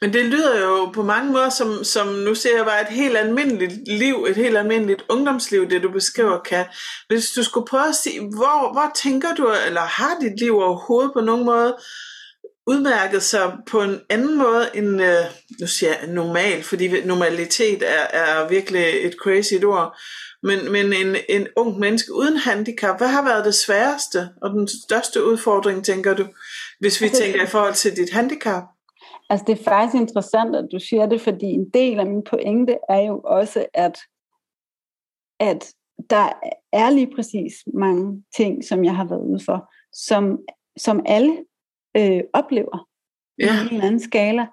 [0.00, 3.16] Men det lyder jo på mange måder som, som nu ser jeg bare et helt
[3.16, 6.64] almindeligt liv, et helt almindeligt ungdomsliv, det du beskriver, kan.
[7.08, 11.12] Hvis du skulle prøve at sige, hvor, hvor tænker du, eller har dit liv overhovedet
[11.12, 11.76] på nogen måde
[12.66, 15.24] udmærket sig på en anden måde end, øh,
[15.60, 19.98] nu siger jeg normal, fordi normalitet er, er virkelig et crazy ord,
[20.42, 24.68] men, men en, en ung menneske uden handicap, hvad har været det sværeste og den
[24.86, 26.26] største udfordring, tænker du,
[26.80, 28.62] hvis vi altså, tænker i forhold til dit handicap?
[29.30, 32.78] Altså det er faktisk interessant, at du siger det, fordi en del af min pointe
[32.88, 33.98] er jo også, at,
[35.40, 35.74] at
[36.10, 36.32] der
[36.72, 40.38] er lige præcis mange ting, som jeg har været ude for, som,
[40.76, 41.44] som alle
[41.96, 42.88] øh, oplever
[43.38, 43.44] ja.
[43.44, 44.46] i en eller anden skala.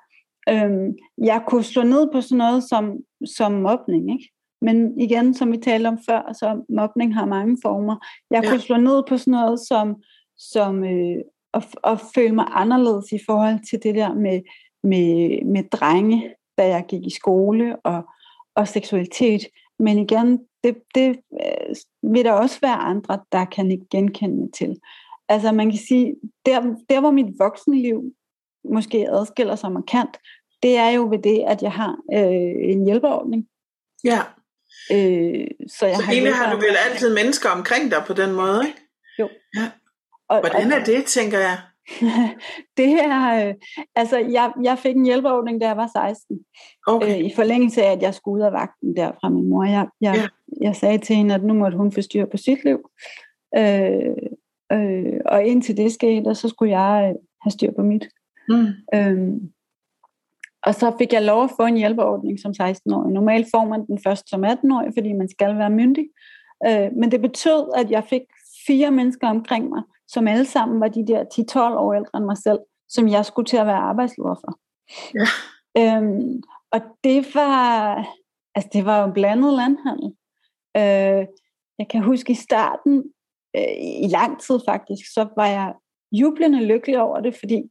[0.49, 2.97] Øhm, jeg kunne slå ned på sådan noget som,
[3.38, 4.31] som mobning, ikke?
[4.61, 7.95] Men igen, som vi talte om før, så mobning har mange former.
[8.31, 8.49] Jeg ja.
[8.49, 9.95] kunne slå ned på sådan noget som,
[10.38, 11.17] som øh,
[11.53, 14.41] at, at føle mig anderledes i forhold til det der med
[14.85, 18.03] med, med drenge, da jeg gik i skole, og,
[18.55, 19.41] og seksualitet.
[19.79, 21.75] Men igen, det, det øh,
[22.13, 24.79] vil der også være andre, der kan ikke genkende til.
[25.29, 28.03] Altså man kan sige, der, der hvor mit voksenliv
[28.73, 30.17] måske adskiller sig markant,
[30.63, 33.47] det er jo ved det, at jeg har øh, en hjælpeordning.
[34.03, 34.19] Ja.
[34.91, 38.31] Øh, så jeg så har egentlig har du vel altid mennesker omkring dig på den
[38.31, 38.79] måde, ikke?
[39.19, 39.29] Jo.
[39.55, 39.71] Ja.
[40.29, 41.57] Og, Hvordan er det, tænker jeg?
[42.77, 43.53] det her, øh,
[43.95, 46.39] altså jeg, jeg fik en hjælpeordning, da jeg var 16.
[46.87, 47.19] Okay.
[47.19, 49.63] Øh, I forlængelse af, at jeg skulle ud af vagten der fra min mor.
[49.63, 50.27] Jeg, jeg, ja.
[50.61, 52.89] jeg sagde til hende, at nu måtte hun få styr på sit liv.
[53.57, 54.15] Øh,
[54.71, 58.07] øh, og indtil det skete, så skulle jeg øh, have styr på mit.
[58.49, 58.67] Mm.
[58.93, 59.33] Øh,
[60.63, 63.13] og så fik jeg lov at få en hjælpeordning som 16-årig.
[63.13, 66.05] Normalt får man den først som 18-årig, fordi man skal være myndig.
[66.67, 68.21] Øh, men det betød, at jeg fik
[68.67, 71.23] fire mennesker omkring mig, som alle sammen var de der
[71.73, 74.59] 10-12 år ældre end mig selv, som jeg skulle til at være arbejdsleder for.
[75.15, 75.27] Ja.
[75.77, 76.41] Øhm,
[76.71, 77.95] og det var,
[78.55, 80.15] altså det var jo en blandet landhandel.
[80.77, 81.27] Øh,
[81.79, 83.03] jeg kan huske i starten,
[83.55, 85.73] øh, i lang tid faktisk, så var jeg
[86.11, 87.63] jublende lykkelig over det, fordi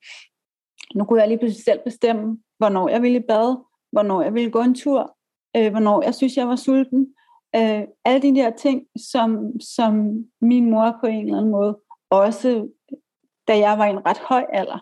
[0.95, 3.57] nu kunne jeg lige pludselig selv bestemme, hvornår jeg ville i bad,
[3.93, 5.17] hvornår jeg ville gå en tur,
[5.57, 7.15] øh, hvornår jeg synes, jeg var sulten.
[7.57, 11.79] Øh, alle de der ting, som, som min mor på en eller anden måde,
[12.23, 12.69] også
[13.49, 14.79] da jeg var i en ret høj alder,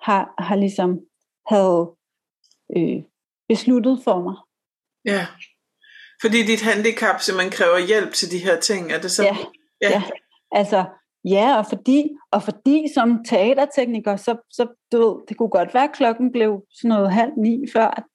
[0.00, 1.00] har, har ligesom
[1.46, 1.90] havde
[2.76, 3.02] øh,
[3.48, 4.36] besluttet for mig.
[5.04, 5.26] Ja,
[6.20, 9.22] fordi dit handicap simpelthen kræver hjælp til de her ting, er det så?
[9.22, 9.36] Ja,
[9.80, 9.90] ja.
[9.90, 10.02] ja.
[10.52, 10.84] altså
[11.24, 15.84] ja, og fordi, og fordi som teatertekniker, så, så du ved, det kunne godt være,
[15.84, 18.06] at klokken blev sådan noget halv ni, før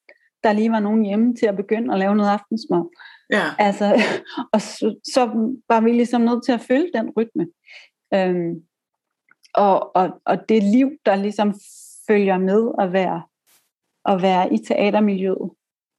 [0.44, 2.84] der lige var nogen hjemme til at begynde at lave noget aftensmad.
[3.32, 3.46] Ja.
[3.60, 4.02] Altså,
[4.54, 5.26] og så, så
[5.70, 7.48] var vi ligesom nødt til at følge den rytme.
[8.14, 8.64] Øhm,
[9.54, 11.54] og, og, og det liv, der ligesom
[12.08, 13.24] følger med at være,
[14.06, 15.52] at være i teatermiljøet,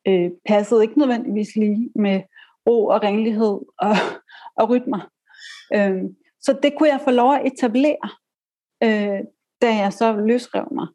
[0.08, 2.22] øh, passede ikke nødvendigvis lige med
[2.68, 3.94] ro og renlighed og,
[4.60, 5.10] og rytmer.
[5.74, 8.08] Øhm, så det kunne jeg få lov at etablere,
[8.82, 9.20] øh,
[9.62, 10.86] da jeg så løsrev mig.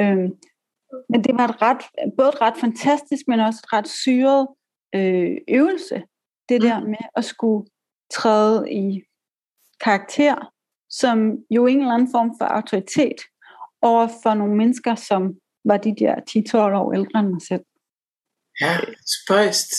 [0.00, 0.36] Øhm,
[1.08, 1.82] men det var et ret,
[2.16, 4.48] både et ret fantastisk, men også et ret syret
[4.94, 6.02] øh, øvelse.
[6.48, 6.86] Det der mm.
[6.86, 7.68] med at skulle
[8.10, 9.02] træde i
[9.80, 10.52] karakter,
[10.90, 13.20] som jo en eller anden form for autoritet
[13.82, 16.14] over for nogle mennesker, som var de der
[16.74, 17.64] 10-12 år ældre end mig selv.
[18.60, 18.78] Ja,
[19.16, 19.72] spøjst.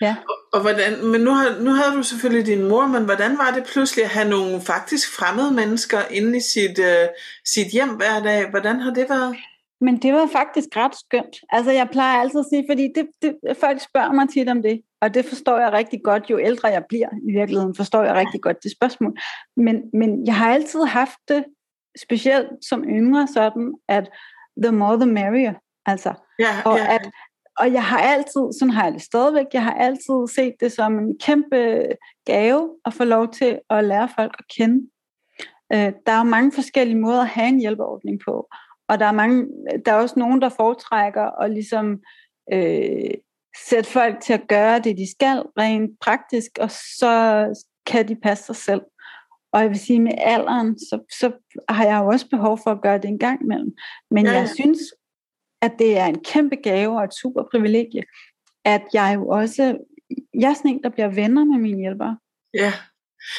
[0.00, 0.16] Ja.
[0.28, 3.50] Og, og hvordan, men nu, har, nu havde du selvfølgelig din mor, men hvordan var
[3.50, 7.08] det pludselig at have nogle faktisk fremmede mennesker inde i sit, uh,
[7.44, 8.50] sit hjem hver dag?
[8.50, 9.36] Hvordan har det været?
[9.80, 11.36] Men det var faktisk ret skønt.
[11.50, 14.82] Altså jeg plejer altid at sige, fordi det, det, folk spørger mig tit om det,
[15.00, 18.40] og det forstår jeg rigtig godt, jo ældre jeg bliver i virkeligheden, forstår jeg rigtig
[18.40, 19.18] godt det spørgsmål.
[19.56, 21.44] Men, men jeg har altid haft det,
[22.02, 24.10] specielt som yngre, sådan at
[24.62, 25.54] the more the merrier.
[25.86, 26.94] Altså, ja, og, ja.
[26.94, 27.10] at,
[27.58, 30.98] og jeg har altid, sådan har jeg det stadigvæk, jeg har altid set det som
[30.98, 31.82] en kæmpe
[32.26, 34.88] gave at få lov til at lære folk at kende.
[35.72, 38.48] Øh, der er jo mange forskellige måder at have en hjælpeordning på.
[38.88, 39.46] Og der er, mange,
[39.86, 42.00] der er også nogen, der foretrækker at ligesom
[42.52, 43.10] øh,
[43.68, 47.44] sætte folk til at gøre det, de skal rent praktisk, og så
[47.86, 48.80] kan de passe sig selv.
[49.52, 51.32] Og jeg vil sige, med alderen, så, så
[51.68, 53.70] har jeg jo også behov for at gøre det en gang imellem.
[54.10, 54.38] Men ja, ja.
[54.38, 54.78] jeg synes,
[55.62, 58.02] at det er en kæmpe gave og et super privilegie,
[58.64, 59.78] at jeg jo også,
[60.34, 62.18] jeg er sådan en, der bliver venner med mine hjælpere.
[62.54, 62.72] Ja.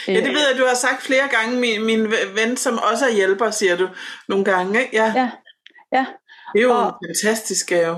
[0.08, 3.14] Ja, det ved jeg, du har sagt flere gange, min, min ven, som også er
[3.14, 3.90] hjælper, siger du
[4.30, 4.96] nogle gange, ikke?
[4.96, 5.14] Ja.
[5.16, 5.32] ja.
[5.92, 6.06] ja.
[6.54, 7.96] Det er jo og en fantastisk gave.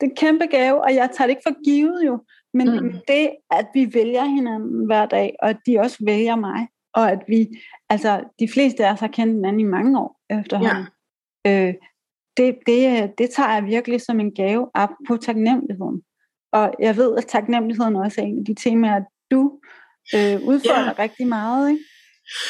[0.00, 2.92] Det er en kæmpe gave, og jeg tager det ikke for givet jo, men mm.
[3.08, 7.18] det, at vi vælger hinanden hver dag, og at de også vælger mig, og at
[7.28, 7.48] vi,
[7.88, 10.86] altså de fleste af os har kendt hinanden i mange år efterhånden.
[11.44, 11.68] Ja.
[11.68, 11.74] Øh,
[12.36, 16.02] det, det, det tager jeg virkelig som en gave op på taknemmeligheden.
[16.52, 19.60] Og jeg ved, at taknemmeligheden også er en af de temaer, du
[20.14, 21.02] øh, udfordrer ja.
[21.02, 21.70] rigtig meget.
[21.70, 21.84] Ikke?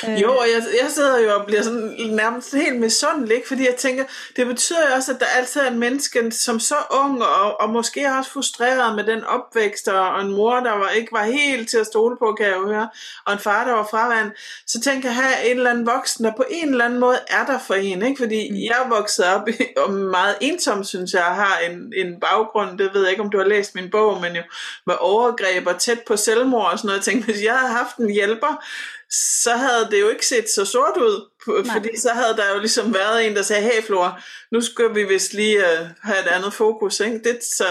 [0.08, 0.22] Øh.
[0.22, 3.48] Jo, og jeg, jeg sidder jo og bliver sådan nærmest helt misundelig, ikke?
[3.48, 4.04] fordi jeg tænker,
[4.36, 7.70] det betyder jo også, at der altid er en menneske, som så ung, og, og
[7.70, 11.78] måske også frustreret med den opvækst, og en mor, der var, ikke var helt til
[11.78, 12.88] at stole på, kan jeg jo høre,
[13.26, 14.32] og en far, der var fraværende,
[14.66, 17.46] så tænker jeg, have en eller anden voksen, der på en eller anden måde er
[17.46, 18.18] der for en, ikke?
[18.18, 18.56] fordi mm.
[18.56, 19.52] jeg vokset op i,
[19.86, 23.38] og meget ensom, synes jeg, har en, en baggrund, det ved jeg ikke, om du
[23.38, 24.42] har læst min bog, men jo
[24.86, 27.96] med overgreb og tæt på selvmord og sådan noget, jeg tænkte, hvis jeg havde haft
[27.96, 28.64] en hjælper,
[29.10, 31.74] så havde det jo ikke set så sort ud, Nej.
[31.76, 35.04] fordi så havde der jo ligesom været en, der sagde, hey Flora, nu skal vi
[35.04, 37.00] vist lige uh, have et andet fokus.
[37.00, 37.18] Ikke?
[37.18, 37.64] Det, så,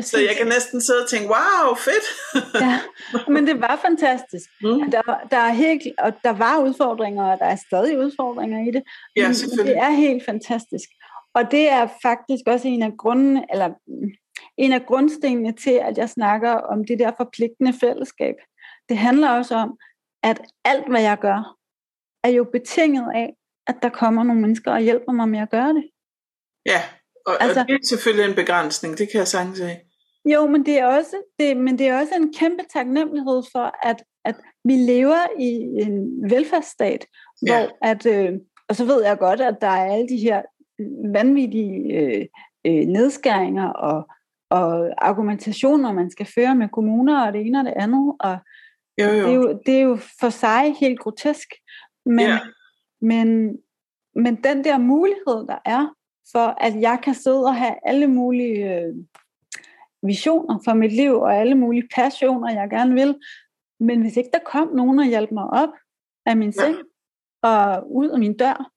[0.00, 2.06] så jeg kan næsten sidde og tænke, wow, fedt.
[2.64, 2.80] ja,
[3.28, 4.50] men det var fantastisk.
[4.62, 4.90] Mm.
[4.90, 8.82] Der, der, er helt, og der var udfordringer, og der er stadig udfordringer i det.
[9.16, 10.88] Ja, men, men det er helt fantastisk.
[11.34, 13.70] Og det er faktisk også en af grundene, eller
[14.58, 18.34] en af grundstenene til, at jeg snakker om det der forpligtende fællesskab.
[18.88, 19.78] Det handler også om,
[20.22, 21.56] at alt, hvad jeg gør,
[22.24, 23.32] er jo betinget af,
[23.66, 25.90] at der kommer nogle mennesker og hjælper mig med at gøre det.
[26.66, 26.80] Ja,
[27.26, 29.80] og, altså, og det er selvfølgelig en begrænsning, det kan jeg sagtens sige.
[30.32, 34.04] Jo, men det er også, det, men det er også en kæmpe taknemmelighed for, at,
[34.24, 35.50] at vi lever i
[35.82, 37.06] en velfærdsstat,
[37.46, 37.46] ja.
[37.46, 38.32] hvor at, øh,
[38.68, 40.42] og så ved jeg godt, at der er alle de her
[41.12, 42.26] vanvittige øh,
[42.66, 44.08] øh, nedskæringer og,
[44.50, 48.38] og argumentationer, man skal føre med kommuner og det ene og det andet, og
[48.98, 49.26] jo, jo.
[49.26, 51.48] Det, er jo, det er jo for sig helt grotesk.
[52.06, 52.40] Men, ja.
[53.00, 53.58] men,
[54.14, 55.94] men den der mulighed, der er,
[56.32, 58.94] for at jeg kan sidde og have alle mulige øh,
[60.02, 63.18] visioner for mit liv, og alle mulige passioner, jeg gerne vil,
[63.80, 65.68] Men hvis ikke der kom nogen og hjalp mig op
[66.26, 66.76] af min seng
[67.44, 67.48] ja.
[67.48, 68.70] og ud af min dør,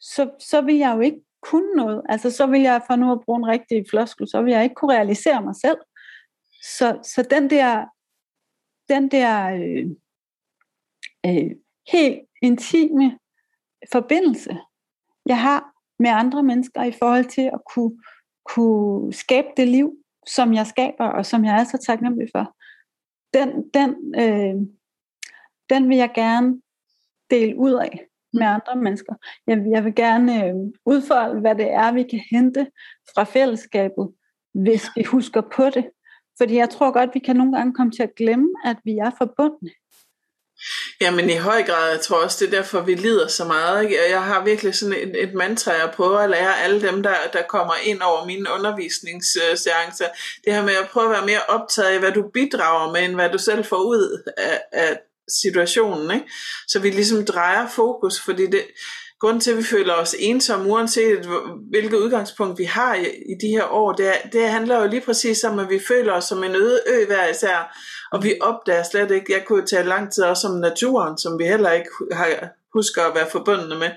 [0.00, 2.02] så, så vil jeg jo ikke kunne noget.
[2.08, 4.74] Altså så vil jeg, for nu at bruge en rigtig floskel, så vil jeg ikke
[4.74, 5.78] kunne realisere mig selv.
[6.62, 7.84] Så, så den der,
[8.90, 9.86] den der øh,
[11.26, 11.50] øh,
[11.92, 13.18] helt intime
[13.92, 14.58] forbindelse,
[15.26, 17.98] jeg har med andre mennesker i forhold til at kunne,
[18.44, 22.56] kunne skabe det liv, som jeg skaber, og som jeg er så taknemmelig for,
[23.34, 24.54] den, den, øh,
[25.70, 26.60] den vil jeg gerne
[27.30, 29.14] dele ud af med andre mennesker.
[29.46, 30.54] Jeg, jeg vil gerne øh,
[30.86, 32.70] udfolde, hvad det er, vi kan hente
[33.14, 34.14] fra fællesskabet,
[34.54, 35.90] hvis vi husker på det.
[36.40, 39.10] Fordi jeg tror godt, vi kan nogle gange komme til at glemme, at vi er
[39.18, 39.70] forbundne.
[41.00, 43.82] Jamen i høj grad, jeg tror også, det er derfor, vi lider så meget.
[43.84, 43.96] Ikke?
[44.10, 47.42] Jeg har virkelig sådan et, et mantra, jeg prøver at lære alle dem, der, der
[47.42, 50.08] kommer ind over mine undervisningsseancer.
[50.44, 53.14] Det her med at prøve at være mere optaget af, hvad du bidrager med, end
[53.14, 54.98] hvad du selv får ud af, af
[55.28, 56.10] situationen.
[56.10, 56.26] Ikke?
[56.68, 58.64] Så vi ligesom drejer fokus, fordi det,
[59.20, 61.28] grund til, at vi føler os ensomme, uanset
[61.70, 65.44] hvilket udgangspunkt vi har i, i de her år, det, det handler jo lige præcis
[65.44, 67.76] om, at vi føler os som en øde ø hver især,
[68.12, 71.44] og vi opdager slet ikke, jeg kunne tale lang tid også om naturen, som vi
[71.44, 72.28] heller ikke har,
[72.74, 73.90] husker at være forbundne med.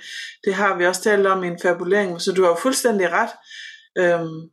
[0.43, 3.29] Det har vi også talt om i en fabulering, så du har jo fuldstændig ret.
[3.97, 4.49] Øhm,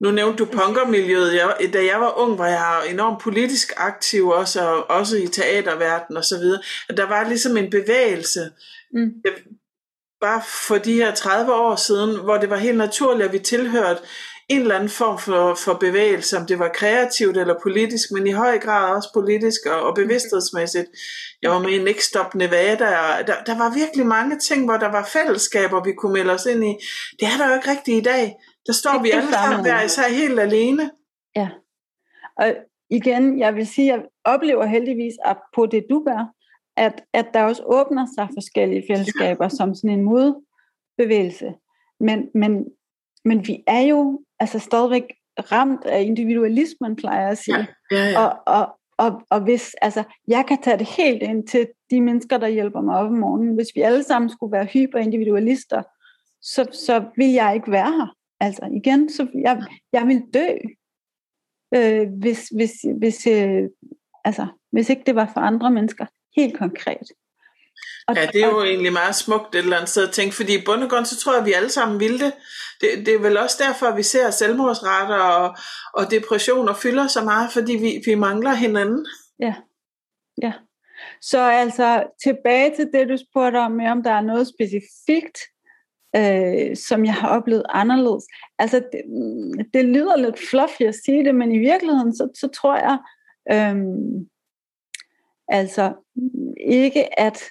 [0.00, 1.34] nu nævnte du punkermiljøet.
[1.34, 6.16] Jeg, da jeg var ung, var jeg enormt politisk aktiv, også, og også i teaterverdenen
[6.16, 6.62] og så videre.
[6.96, 8.50] Der var ligesom en bevægelse,
[8.92, 9.10] mm.
[10.26, 14.00] Bare for de her 30 år siden, hvor det var helt naturligt, at vi tilhørte
[14.48, 18.30] en eller anden form for, for bevægelse, om det var kreativt eller politisk, men i
[18.30, 20.88] høj grad også politisk og, og bevidsthedsmæssigt.
[21.42, 24.76] Jeg var med i Next Stop Nevada, og der, der var virkelig mange ting, hvor
[24.76, 26.72] der var fællesskaber, vi kunne melde os ind i.
[27.20, 28.34] Det er der jo ikke rigtigt i dag.
[28.66, 30.90] Der står vi alle sammen hver især helt alene.
[31.36, 31.48] Ja.
[32.36, 32.54] Og
[32.90, 36.22] igen, jeg vil sige, at jeg oplever heldigvis, at på det du gør,
[36.76, 41.54] at, at der også åbner sig forskellige fællesskaber som sådan en modbevægelse.
[42.00, 42.66] Men, men
[43.24, 47.66] men vi er jo altså stadigvæk ramt af individualismen, plejer jeg at sige.
[47.90, 48.20] Ja, ja, ja.
[48.20, 52.38] Og, og, og, og hvis, altså, jeg kan tage det helt ind til de mennesker,
[52.38, 53.54] der hjælper mig op om morgenen.
[53.54, 55.82] Hvis vi alle sammen skulle være hyperindividualister,
[56.42, 58.16] så, så vil jeg ikke være her.
[58.40, 60.48] Altså igen, så jeg, jeg vil dø,
[61.74, 63.62] øh, hvis, hvis, hvis, øh,
[64.24, 66.06] altså, hvis ikke det var for andre mennesker.
[66.36, 67.08] Helt konkret.
[68.08, 70.34] Og, ja, det er jo og, egentlig meget smukt et eller andet sted at tænke,
[70.34, 72.32] fordi i bund og grund, så tror jeg, at vi alle sammen vil det.
[72.80, 73.06] det.
[73.06, 75.56] Det er vel også derfor, at vi ser selvmordsretter og,
[75.94, 79.06] og depressioner fylder så meget, fordi vi, vi mangler hinanden.
[79.40, 79.54] Ja,
[80.42, 80.52] ja.
[81.20, 85.38] Så altså tilbage til det, du spurgte om, med, om der er noget specifikt,
[86.16, 88.24] øh, som jeg har oplevet anderledes.
[88.58, 89.02] Altså det,
[89.74, 92.98] det lyder lidt fluffy at sige det, men i virkeligheden, så, så tror jeg,
[93.52, 93.76] øh,
[95.48, 95.94] altså
[96.66, 97.42] ikke at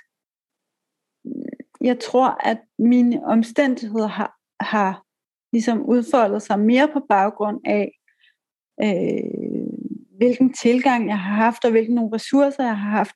[1.81, 5.03] jeg tror, at mine omstændigheder har, har
[5.53, 7.99] ligesom udfoldet sig mere på baggrund af,
[8.83, 9.63] øh,
[10.17, 13.15] hvilken tilgang jeg har haft, og hvilke nogle ressourcer jeg har haft,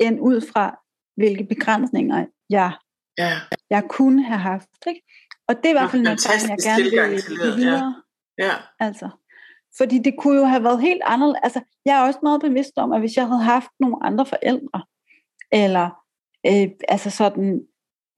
[0.00, 0.78] end ud fra,
[1.16, 2.72] hvilke begrænsninger jeg,
[3.18, 3.32] ja.
[3.70, 4.68] jeg kunne have haft.
[4.86, 5.02] Ikke?
[5.48, 7.94] Og det er i hvert fald noget, jeg gerne vil videre.
[8.38, 8.46] Ja.
[8.46, 8.54] Ja.
[8.78, 9.08] Altså,
[9.78, 11.40] fordi det kunne jo have været helt anderledes.
[11.42, 14.82] Altså, jeg er også meget bevidst om, at hvis jeg havde haft nogle andre forældre,
[15.52, 15.90] eller
[16.46, 17.66] øh, altså sådan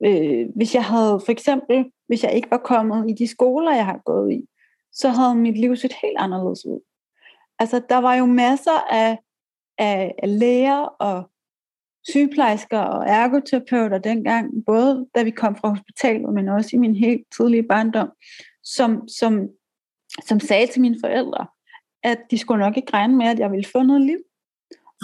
[0.07, 3.87] Øh, hvis jeg havde for eksempel, hvis jeg ikke var kommet i de skoler, jeg
[3.87, 4.49] har gået i,
[4.93, 6.81] så havde mit liv set helt anderledes ud.
[7.59, 9.19] Altså, der var jo masser af,
[9.79, 11.31] af, af læger og
[12.09, 17.27] sygeplejersker og ergoterapeuter dengang, både da vi kom fra hospitalet, men også i min helt
[17.37, 18.11] tidlige barndom,
[18.63, 19.49] som, som,
[20.23, 21.47] som sagde til mine forældre,
[22.03, 24.19] at de skulle nok ikke regne med, at jeg ville få noget liv.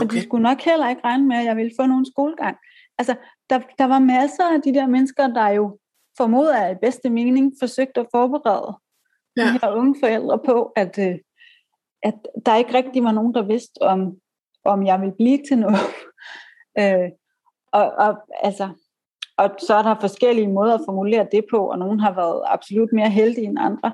[0.01, 0.17] Og okay.
[0.17, 2.57] de skulle nok heller ikke regne med, at jeg ville få nogen skolegang.
[2.99, 3.15] Altså,
[3.51, 5.79] der, der var masser af de der mennesker, der jo
[6.17, 8.79] formodet af bedste mening forsøgte at forberede
[9.37, 9.43] ja.
[9.43, 11.19] de her unge forældre på, at, øh,
[12.03, 12.15] at
[12.47, 14.17] der ikke rigtig var nogen, der vidste, om,
[14.65, 15.81] om jeg ville blive til noget.
[16.81, 17.11] øh,
[17.73, 18.69] og, og, altså,
[19.37, 22.93] og så er der forskellige måder at formulere det på, og nogen har været absolut
[22.93, 23.93] mere heldige end andre.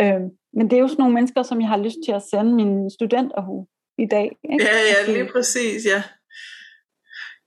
[0.00, 0.20] Øh,
[0.56, 2.90] men det er jo sådan nogle mennesker, som jeg har lyst til at sende min
[2.90, 3.66] studenterhue
[3.98, 4.28] i dag.
[4.52, 4.64] Ikke?
[4.64, 6.02] Ja, ja, lige præcis, ja.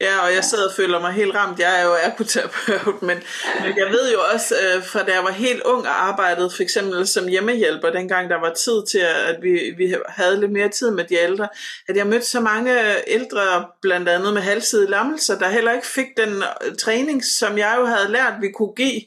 [0.01, 1.59] Ja, og jeg sidder og føler mig helt ramt.
[1.59, 3.17] Jeg er jo ergoterapeut, men,
[3.63, 6.63] men jeg ved jo også, øh, fra da jeg var helt ung og arbejdede for
[6.63, 10.91] eksempel som hjemmehjælper, dengang der var tid til, at vi, vi havde lidt mere tid
[10.91, 11.47] med de ældre,
[11.87, 12.73] at jeg mødte så mange
[13.07, 17.75] ældre, blandt andet med halvside lammelser, der heller ikke fik den øh, træning, som jeg
[17.79, 19.01] jo havde lært, vi kunne give,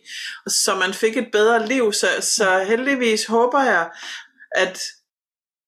[0.47, 1.93] så man fik et bedre liv.
[1.93, 3.88] Så, så heldigvis håber jeg,
[4.51, 4.82] at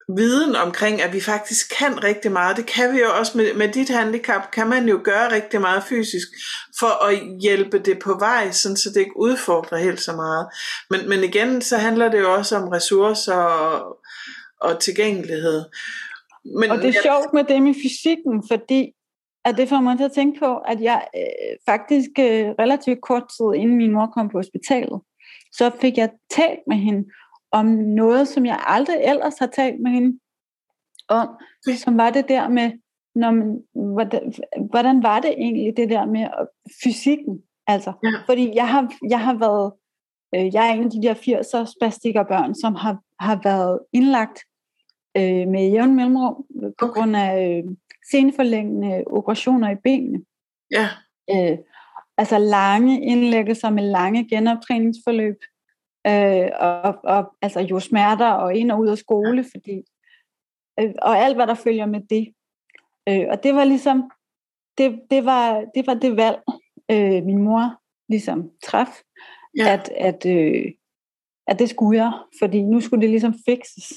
[0.08, 2.56] viden omkring, at vi faktisk kan rigtig meget.
[2.56, 5.82] Det kan vi jo også med, med dit handicap, kan man jo gøre rigtig meget
[5.84, 6.28] fysisk
[6.78, 10.46] for at hjælpe det på vej, sådan så det ikke udfordrer helt så meget.
[10.90, 13.96] Men, men igen, så handler det jo også om ressourcer og,
[14.60, 15.64] og tilgængelighed.
[16.60, 18.92] Men, og det er sjovt med det med fysikken, fordi
[19.44, 23.22] at det får mig til at tænke på, at jeg øh, faktisk øh, relativt kort
[23.36, 25.00] tid inden min mor kom på hospitalet,
[25.52, 27.04] så fik jeg talt med hende
[27.54, 27.66] om
[28.00, 30.18] noget, som jeg aldrig ellers har talt med hende
[31.08, 31.28] om,
[31.76, 32.72] som var det der med,
[33.14, 33.62] når man,
[33.94, 34.32] hvordan,
[34.70, 36.26] hvordan var det egentlig det der med
[36.84, 37.42] fysikken?
[37.66, 38.08] Altså, ja.
[38.26, 39.72] fordi jeg har, jeg har været,
[40.34, 44.38] øh, jeg er en af de der 80'er spastikerbørn, som har, har været indlagt
[45.16, 46.44] øh, med jævn mellemrum
[46.78, 47.00] på okay.
[47.00, 47.70] grund af øh,
[48.10, 50.24] seneforlængende operationer i benene.
[50.70, 50.88] Ja.
[51.30, 51.58] Øh,
[52.18, 55.36] altså lange indlæggelser med lange genoptræningsforløb,
[56.06, 59.82] øh, og, og altså jo smerter og ind og ud af skole, fordi,
[60.80, 62.34] øh, og alt hvad der følger med det.
[63.08, 64.10] Øh, og det var ligesom,
[64.78, 66.42] det, det, var, det var det valg,
[66.90, 69.00] øh, min mor ligesom traf,
[69.58, 69.72] ja.
[69.72, 70.72] at, at, øh,
[71.46, 73.92] at det skulle jeg, fordi nu skulle det ligesom fikses.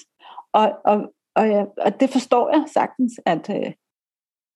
[0.53, 3.73] Og, og, og, ja, og det forstår jeg sagtens, at, øh,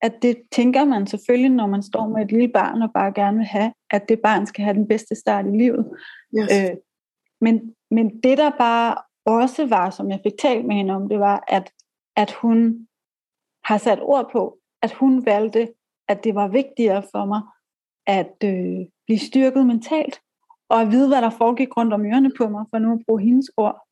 [0.02, 3.38] at det tænker man selvfølgelig, når man står med et lille barn og bare gerne
[3.38, 5.86] vil have, at det barn skal have den bedste start i livet.
[6.40, 6.70] Yes.
[6.70, 6.78] Øh,
[7.42, 11.20] men, men det der bare også var, som jeg fik talt med hende om, det
[11.20, 11.72] var, at,
[12.16, 12.88] at hun
[13.64, 15.74] har sat ord på, at hun valgte,
[16.08, 17.42] at det var vigtigere for mig
[18.08, 20.22] at øh, blive styrket mentalt,
[20.70, 23.22] og at vide, hvad der foregik rundt om ørerne på mig, for nu at bruge
[23.22, 23.88] hendes ord.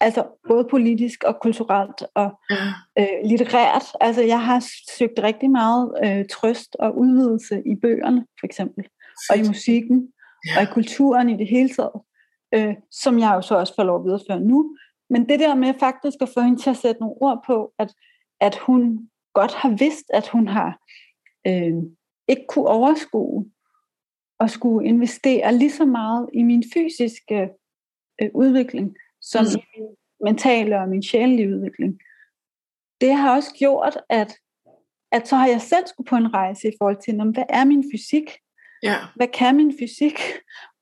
[0.00, 2.40] Altså både politisk og kulturelt og
[2.98, 3.84] øh, litterært.
[4.00, 4.64] Altså jeg har
[4.98, 8.84] søgt rigtig meget øh, trøst og udvidelse i bøgerne, for eksempel,
[9.30, 10.12] og i musikken,
[10.56, 12.00] og i kulturen i det hele taget
[12.54, 14.76] øh, som jeg jo så også får lov at videreføre nu.
[15.10, 17.94] Men det der med faktisk at få hende til at sætte nogle ord på, at,
[18.40, 20.78] at hun godt har vidst, at hun har
[21.46, 21.74] øh,
[22.28, 23.50] ikke kunne overskue
[24.38, 27.50] og skulle investere lige så meget i min fysiske
[28.22, 29.60] øh, udvikling, som mm.
[29.60, 29.88] i min
[30.20, 32.00] mentale og min sjælelige udvikling.
[33.00, 34.38] Det har også gjort, at,
[35.12, 37.84] at så har jeg selv skulle på en rejse i forhold til, hvad er min
[37.92, 38.30] fysik?
[38.82, 38.96] Ja.
[39.16, 40.18] Hvad kan min fysik?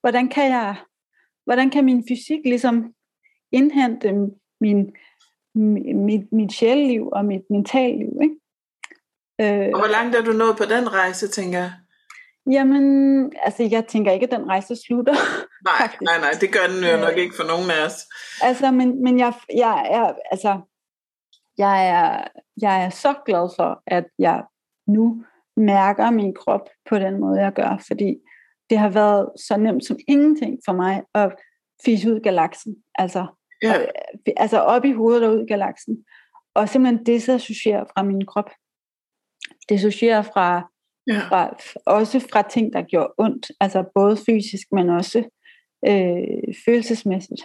[0.01, 0.75] Hvordan kan jeg
[1.45, 2.93] hvordan kan min fysik ligesom
[3.51, 4.13] indhente
[4.61, 4.95] min,
[6.05, 8.11] mit, mit sjæleliv og mit mentalliv.
[8.21, 8.35] Ikke?
[9.41, 11.71] Øh, og hvor langt er du nået på den rejse, tænker jeg?
[12.51, 12.85] Jamen,
[13.43, 15.13] altså jeg tænker ikke, at den rejse slutter.
[15.71, 17.97] Nej, nej, nej, det gør den jo nok ikke for nogen af os.
[18.41, 20.61] Altså, men, men jeg, jeg er, altså,
[21.57, 22.27] jeg er,
[22.61, 24.43] jeg er så glad for, at jeg
[24.87, 25.25] nu
[25.57, 28.15] mærker min krop på den måde, jeg gør, fordi
[28.73, 31.35] det har været så nemt som ingenting for mig at
[31.85, 32.75] fise ud galaksen.
[32.95, 33.25] Altså,
[33.63, 33.81] ja.
[33.81, 33.87] øh,
[34.37, 36.05] altså op i hovedet og ud i galaksen.
[36.55, 38.49] Og simpelthen disassociere fra min krop.
[39.69, 40.71] Dissociere fra,
[41.07, 41.19] ja.
[41.29, 43.51] fra, også fra ting, der gjorde ondt.
[43.59, 45.23] Altså både fysisk, men også
[45.87, 47.41] øh, følelsesmæssigt.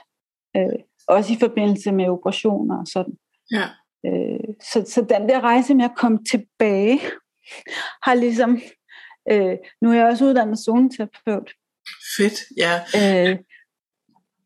[0.56, 3.14] Øh, også i forbindelse med operationer og sådan.
[3.52, 3.66] Ja.
[4.06, 7.00] Øh, så, så den der rejse med at komme tilbage,
[8.02, 8.58] har ligesom
[9.30, 11.52] Øh, nu er jeg også uddannet zoneterapeut.
[12.16, 12.74] Fedt, ja.
[13.30, 13.38] Øh,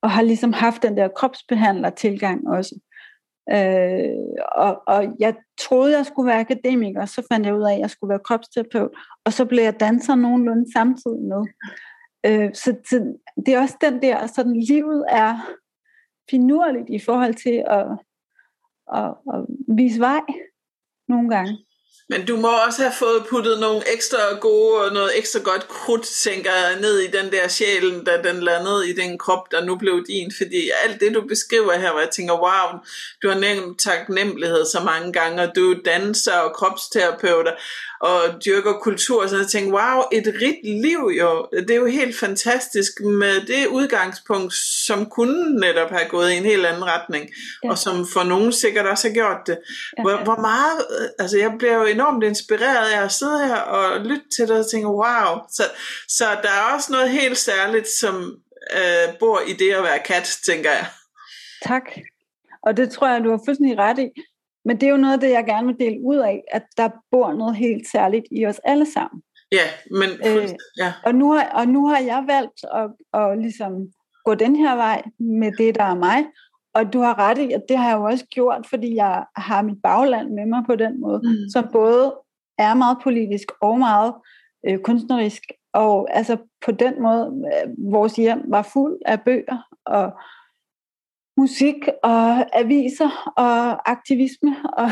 [0.03, 2.81] og har ligesom haft den der kropsbehandler tilgang også.
[3.51, 7.81] Øh, og, og jeg troede, jeg skulle være akademiker, så fandt jeg ud af, at
[7.81, 8.91] jeg skulle være kropsterapeut,
[9.25, 11.43] og så blev jeg danser nogenlunde samtidig med.
[12.27, 13.17] Øh, så, så
[13.47, 15.41] det er også den der, sådan livet er
[16.31, 17.87] finurligt i forhold til at,
[18.95, 20.21] at, at vise vej
[21.09, 21.59] nogle gange.
[22.13, 26.03] Men du må også have fået puttet nogle ekstra gode og noget ekstra godt krudt,
[26.03, 29.77] tænker jeg, ned i den der sjælen, da den landede i den krop, der nu
[29.77, 30.33] blev din.
[30.37, 32.81] Fordi alt det, du beskriver her, hvor jeg tænker, wow,
[33.23, 37.53] du har nævnt taknemmelighed så mange gange, og du er danser og kropsterapeuter
[38.03, 41.49] og dyrker kultur, så jeg tænker, wow, et rigt liv jo.
[41.53, 44.55] Det er jo helt fantastisk med det udgangspunkt,
[44.87, 47.29] som kunne netop have gået i en helt anden retning,
[47.65, 47.71] ja.
[47.71, 49.59] og som for nogen sikkert også har gjort det.
[50.03, 50.87] Hvor, hvor meget,
[51.19, 54.71] altså jeg bliver jo enormt inspireret af at sidde her og lytte til det og
[54.71, 55.39] tænke, wow.
[55.53, 55.63] Så,
[56.09, 58.37] så der er også noget helt særligt, som
[58.75, 60.87] øh, bor i det at være kat, tænker jeg.
[61.67, 61.83] Tak.
[62.63, 64.09] Og det tror jeg, du har fuldstændig ret i.
[64.65, 66.89] Men det er jo noget af det, jeg gerne vil dele ud af, at der
[67.11, 69.23] bor noget helt særligt i os alle sammen.
[69.53, 70.49] Ja, men øh,
[70.79, 70.93] ja.
[71.05, 73.73] Og, nu har, og nu har jeg valgt at, at ligesom
[74.25, 76.25] gå den her vej med det, der er mig.
[76.75, 79.63] Og du har ret i, at det har jeg jo også gjort, fordi jeg har
[79.63, 81.51] mit bagland med mig på den måde, mm.
[81.53, 82.15] som både
[82.59, 84.15] er meget politisk og meget
[84.69, 85.43] øh, kunstnerisk.
[85.73, 90.13] Og altså på den måde, øh, vores hjem var fuld af bøger, og
[91.43, 94.89] musik og aviser og aktivisme og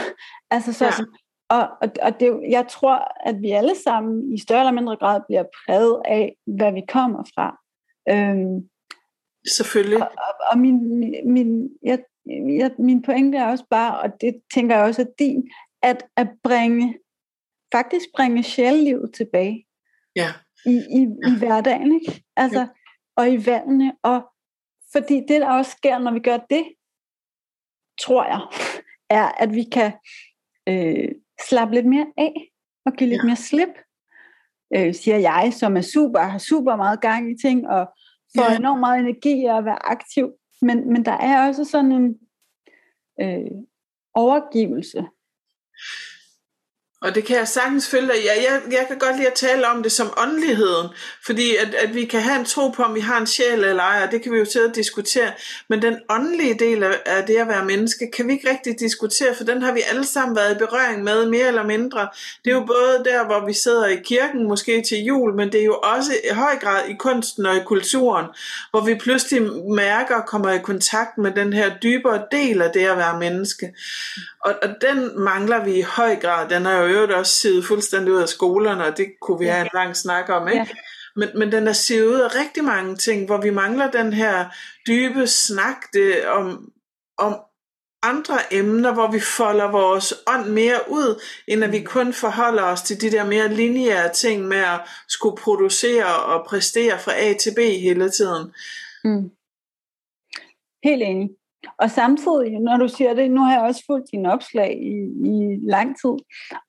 [0.50, 1.06] altså sådan.
[1.10, 1.18] Ja.
[1.56, 2.96] Og, og, og det, jeg tror,
[3.28, 7.22] at vi alle sammen i større eller mindre grad bliver præget af, hvad vi kommer
[7.34, 7.46] fra.
[8.12, 8.68] Øhm,
[9.56, 10.02] Selvfølgelig.
[10.02, 10.76] Og, og, og min,
[11.34, 11.98] min, jeg,
[12.60, 15.50] jeg, min pointe er også bare, og det tænker jeg også er din,
[15.82, 16.98] at, at bringe,
[17.72, 19.66] faktisk bringe sjællivet tilbage.
[20.16, 20.28] Ja.
[20.66, 21.28] I, i, ja.
[21.28, 22.22] i hverdagen, ikke?
[22.36, 22.68] Altså, ja.
[23.16, 24.30] og i valgene, og
[24.92, 26.64] fordi det, der også sker, når vi gør det,
[28.00, 28.40] tror jeg,
[29.18, 29.92] er, at vi kan
[30.68, 31.08] øh,
[31.48, 32.50] slappe lidt mere af,
[32.86, 33.26] og give lidt ja.
[33.26, 33.74] mere slip,
[34.76, 37.86] øh, siger jeg, som er super, har super meget gang i ting, og
[38.36, 38.56] får ja.
[38.56, 40.32] enormt meget energi af at være aktiv.
[40.62, 42.18] Men, men der er også sådan en
[43.20, 43.50] øh,
[44.14, 45.06] overgivelse
[47.02, 49.82] og det kan jeg sagtens følge ja, jeg, jeg kan godt lide at tale om
[49.82, 50.88] det som åndeligheden,
[51.26, 53.82] fordi at, at vi kan have en tro på, om vi har en sjæl eller
[53.82, 55.32] ej, og det kan vi jo til og diskutere.
[55.68, 59.34] Men den åndelige del af, af det at være menneske, kan vi ikke rigtig diskutere,
[59.34, 62.08] for den har vi alle sammen været i berøring med, mere eller mindre.
[62.44, 65.60] Det er jo både der, hvor vi sidder i kirken, måske til jul, men det
[65.60, 68.26] er jo også i høj grad i kunsten og i kulturen,
[68.70, 69.42] hvor vi pludselig
[69.74, 73.74] mærker og kommer i kontakt med den her dybere del af det at være menneske.
[74.44, 76.48] Og, og den mangler vi i høj grad.
[76.48, 79.62] Den er jo øvrigt også sivet fuldstændig ud af skolerne, og det kunne vi have
[79.62, 80.58] en lang snak om, ikke?
[80.58, 80.66] Ja.
[81.16, 84.48] Men, men den er sivet ud af rigtig mange ting, hvor vi mangler den her
[84.86, 86.72] dybe snak det, om,
[87.18, 87.40] om
[88.02, 92.82] andre emner, hvor vi folder vores ånd mere ud, end at vi kun forholder os
[92.82, 97.54] til de der mere lineære ting med at skulle producere og præstere fra A til
[97.54, 98.54] B hele tiden.
[99.04, 99.30] Mm.
[100.84, 101.39] Helt enig.
[101.78, 104.94] Og samtidig, når du siger det, nu har jeg også fulgt dine opslag i,
[105.28, 106.14] i lang tid,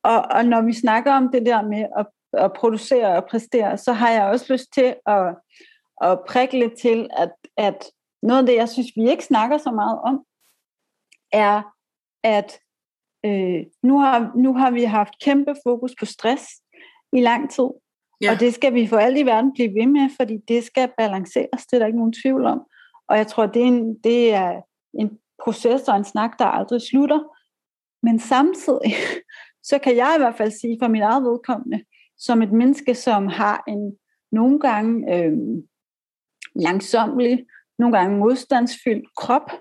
[0.03, 3.93] og, og når vi snakker om det der med at, at producere og præstere, så
[3.93, 5.35] har jeg også lyst til at,
[6.01, 7.85] at prikke lidt til, at, at
[8.23, 10.25] noget af det, jeg synes, vi ikke snakker så meget om,
[11.31, 11.61] er,
[12.23, 12.59] at
[13.25, 16.43] øh, nu, har, nu har vi haft kæmpe fokus på stress
[17.13, 17.69] i lang tid,
[18.21, 18.31] ja.
[18.31, 21.65] og det skal vi for alt i verden blive ved med, fordi det skal balanceres,
[21.65, 22.61] det er der ikke nogen tvivl om.
[23.07, 24.61] Og jeg tror, det er, en, det er
[24.93, 27.19] en proces og en snak, der aldrig slutter.
[28.03, 28.93] Men samtidig,
[29.69, 31.83] så kan jeg i hvert fald sige for mit eget vedkommende,
[32.17, 33.97] som et menneske, som har en
[34.31, 35.37] nogle gange øh,
[36.55, 37.45] langsomlig,
[37.79, 39.51] nogle gange modstandsfyldt krop.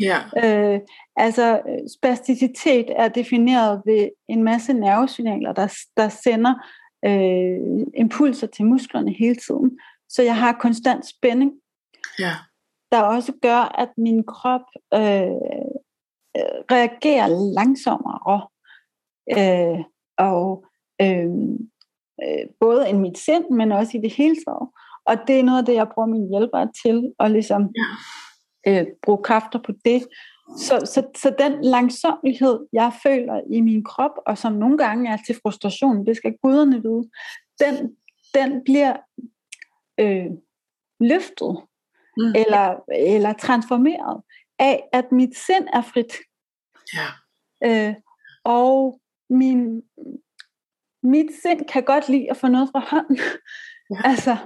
[0.00, 0.18] Ja.
[0.44, 0.80] Øh,
[1.16, 1.62] altså
[1.98, 6.54] spasticitet er defineret ved en masse nervesignaler, der, der sender
[7.04, 9.78] øh, impulser til musklerne hele tiden.
[10.08, 11.52] Så jeg har konstant spænding.
[12.18, 12.34] Ja
[12.92, 15.38] der også gør, at min krop øh,
[16.36, 18.48] øh, reagerer langsommere.
[19.38, 19.84] Øh,
[20.18, 20.64] og
[21.02, 21.30] øh,
[22.24, 24.68] øh, både i mit sind, men også i det hele taget.
[25.06, 27.62] Og det er noget af det, jeg bruger min hjælper til, at ligesom
[28.66, 30.06] øh, bruge kræfter på det.
[30.56, 35.18] Så, så, så den langsomlighed, jeg føler i min krop, og som nogle gange er
[35.26, 37.10] til frustration, det skal guderne vide,
[37.60, 37.96] den,
[38.34, 38.96] den bliver
[40.00, 40.30] øh,
[41.00, 41.56] løftet
[42.16, 42.32] mm.
[42.36, 44.22] eller, eller transformeret
[44.58, 46.12] af, at mit sind er frit.
[46.94, 47.08] Ja.
[47.64, 47.94] Øh,
[48.44, 49.00] og
[49.30, 49.82] min,
[51.02, 53.18] mit sind kan godt lide at få noget fra hånden.
[53.90, 53.96] Ja.
[54.10, 54.36] altså,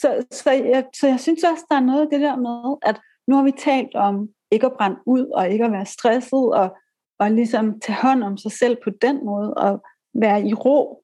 [0.00, 3.00] så, så, jeg, så jeg synes også, der er noget af det der med, at
[3.26, 6.76] nu har vi talt om ikke at brænde ud, og ikke at være stresset, og,
[7.18, 9.82] og ligesom tage hånd om sig selv på den måde, og
[10.14, 11.02] være i ro.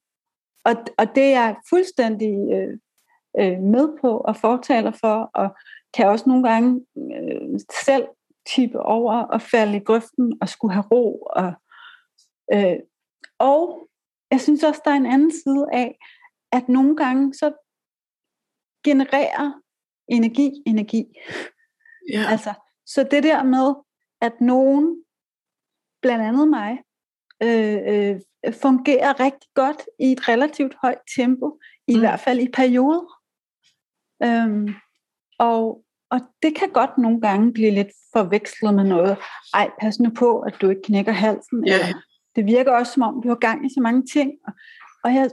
[0.64, 2.78] Og, og det er jeg fuldstændig øh,
[3.38, 5.56] øh, med på og fortaler for, og
[5.94, 8.06] kan også nogle gange øh, selv
[8.46, 11.22] tippe over og falde i grøften og skulle have ro.
[11.22, 11.52] Og,
[12.54, 12.76] øh,
[13.38, 13.88] og
[14.30, 15.98] jeg synes også, der er en anden side af,
[16.52, 17.52] at nogle gange så
[18.84, 19.60] genererer
[20.08, 21.04] energi energi.
[22.12, 22.24] Ja.
[22.30, 22.54] Altså,
[22.86, 23.74] så det der med,
[24.20, 25.04] at nogen,
[26.02, 26.78] blandt andet mig,
[27.42, 28.20] øh, øh,
[28.52, 32.00] fungerer rigtig godt i et relativt højt tempo, i mm.
[32.00, 33.20] hvert fald i perioder.
[34.22, 34.68] Øhm,
[35.40, 39.16] og, og det kan godt nogle gange blive lidt forvekslet med noget.
[39.54, 41.66] Ej, pas nu på, at du ikke knækker halsen.
[41.66, 41.74] Ja.
[41.74, 42.00] Eller,
[42.36, 44.32] det virker også, som om du har gang i så mange ting.
[44.46, 44.52] Og,
[45.04, 45.30] og jeg,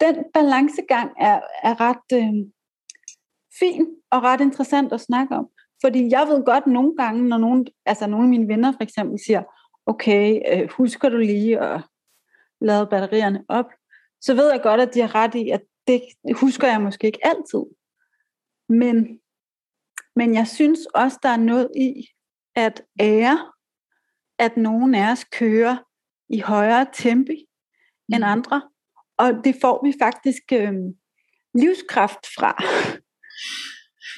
[0.00, 2.34] den balancegang er, er ret øh,
[3.58, 5.48] fin og ret interessant at snakke om.
[5.84, 9.18] Fordi jeg ved godt nogle gange, når nogen, altså nogle af mine venner for eksempel
[9.26, 9.42] siger,
[9.86, 11.80] okay, øh, husker du lige at
[12.60, 13.66] lade batterierne op,
[14.20, 16.02] så ved jeg godt, at de har ret i, at det
[16.34, 17.64] husker jeg måske ikke altid.
[18.68, 19.20] Men,
[20.16, 22.06] men jeg synes også, der er noget i
[22.56, 23.52] at ære,
[24.38, 25.76] at nogen af os kører
[26.28, 27.46] i højere tempi
[28.08, 28.14] mm.
[28.14, 28.62] end andre.
[29.18, 30.72] Og det får vi faktisk øh,
[31.54, 32.64] livskraft fra.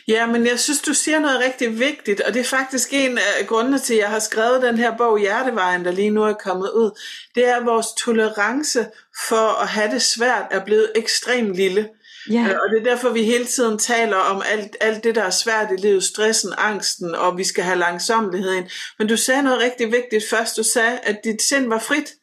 [0.09, 3.47] Ja, men jeg synes, du siger noget rigtig vigtigt, og det er faktisk en af
[3.47, 6.71] grundene til, at jeg har skrevet den her bog, Hjertevejen, der lige nu er kommet
[6.71, 6.99] ud.
[7.35, 8.87] Det er, at vores tolerance
[9.29, 11.89] for at have det svært er blevet ekstremt lille.
[12.31, 12.49] Ja.
[12.49, 15.31] Øh, og det er derfor, vi hele tiden taler om alt, alt det, der er
[15.31, 18.67] svært i livet, stressen, angsten, og vi skal have langsommelighed ind.
[18.99, 20.57] Men du sagde noget rigtig vigtigt først.
[20.57, 22.15] Du sagde, at dit sind var frit.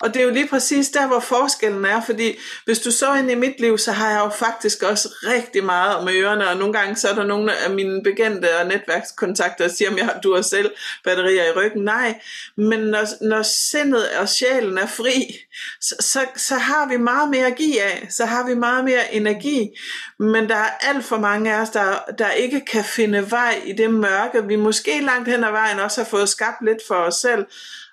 [0.00, 3.30] Og det er jo lige præcis der, hvor forskellen er, fordi hvis du så ind
[3.30, 6.72] i mit liv, så har jeg jo faktisk også rigtig meget om ørerne, og nogle
[6.72, 10.20] gange så er der nogle af mine bekendte og netværkskontakter, der siger, om jeg har
[10.20, 10.70] du selv
[11.04, 11.84] batterier i ryggen.
[11.84, 12.20] Nej,
[12.56, 15.36] men når, når sindet og sjælen er fri,
[15.80, 19.14] så, så, så har vi meget mere at give af, så har vi meget mere
[19.14, 19.70] energi,
[20.18, 23.72] men der er alt for mange af os, der, der ikke kan finde vej i
[23.72, 27.14] det mørke, vi måske langt hen ad vejen også har fået skabt lidt for os
[27.14, 27.46] selv,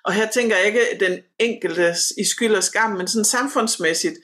[0.04, 4.14] og her tænker jeg ikke den enkelte i skyld og skam, men sådan samfundsmæssigt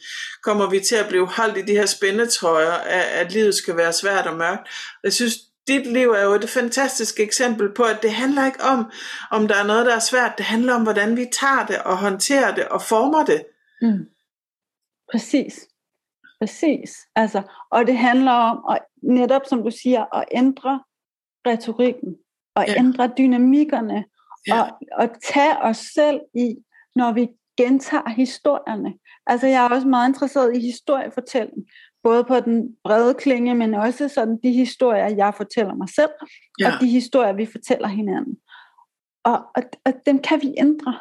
[0.42, 3.92] kommer vi til at blive holdt i de her spændetrøjer, af, at livet skal være
[3.92, 4.68] svært og mørkt.
[5.04, 5.34] Jeg synes,
[5.68, 8.90] dit liv er jo et fantastisk eksempel på, at det handler ikke om,
[9.30, 10.38] om der er noget, der er svært.
[10.38, 13.44] Det handler om, hvordan vi tager det og håndterer det og former det.
[13.82, 14.06] Mm.
[15.12, 15.66] Præcis.
[16.40, 16.90] Præcis.
[17.16, 20.82] Altså, og det handler om, at, netop som du siger, at ændre
[21.46, 22.16] retorikken
[22.56, 22.78] og ja.
[22.78, 24.04] ændre dynamikkerne
[24.46, 24.62] ja.
[24.62, 26.56] og, og tage os selv i,
[26.94, 28.94] når vi gentager historierne.
[29.26, 31.66] Altså jeg er også meget interesseret i historiefortælling,
[32.02, 36.10] både på den brede klinge, men også sådan de historier, jeg fortæller mig selv,
[36.60, 36.66] ja.
[36.66, 38.36] og de historier, vi fortæller hinanden.
[39.24, 40.98] Og, og, og dem kan vi ændre.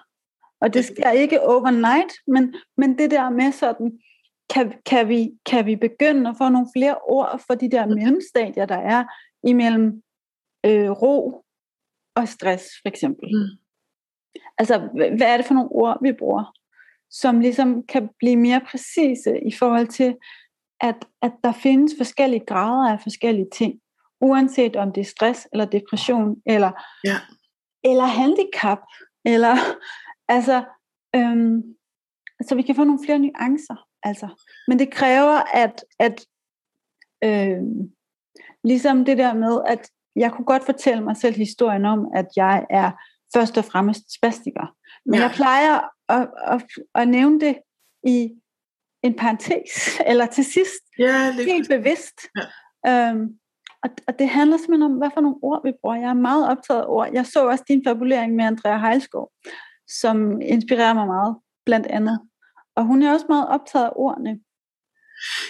[0.61, 3.99] Og det sker ikke overnight, men, men det der med sådan,
[4.49, 8.65] kan, kan, vi, kan vi begynde at få nogle flere ord for de der mellemstadier,
[8.65, 9.03] der er
[9.43, 10.03] imellem
[10.65, 11.43] øh, ro
[12.15, 13.29] og stress, for eksempel.
[13.35, 13.57] Mm.
[14.57, 16.53] Altså, hvad er det for nogle ord, vi bruger,
[17.09, 20.15] som ligesom kan blive mere præcise i forhold til,
[20.81, 23.79] at, at der findes forskellige grader af forskellige ting,
[24.21, 26.71] uanset om det er stress, eller depression, eller,
[27.05, 27.17] ja.
[27.83, 28.79] eller handicap,
[29.25, 29.55] eller
[30.35, 30.63] altså,
[31.15, 31.63] øhm,
[32.47, 33.85] så vi kan få nogle flere nuancer.
[34.03, 34.27] Altså.
[34.67, 36.25] Men det kræver, at, at
[37.23, 37.91] øhm,
[38.63, 42.65] ligesom det der med, at jeg kunne godt fortælle mig selv historien om, at jeg
[42.69, 42.91] er
[43.33, 44.75] først og fremmest spastiker.
[45.05, 45.21] Men ja.
[45.21, 45.79] jeg plejer
[46.09, 47.57] at, at, at nævne det
[48.03, 48.29] i
[49.03, 52.21] en parentes, eller til sidst, ja, lige helt bevidst.
[52.85, 53.09] Ja.
[53.11, 53.39] Øhm,
[53.83, 55.95] og, og det handler simpelthen om, hvad for nogle ord vi bruger.
[55.95, 57.09] Jeg er meget optaget af ord.
[57.13, 59.31] Jeg så også din fabulering med Andrea Heilskov,
[59.87, 62.19] som inspirerer mig meget, blandt andet.
[62.75, 64.39] Og hun er også meget optaget af ordene.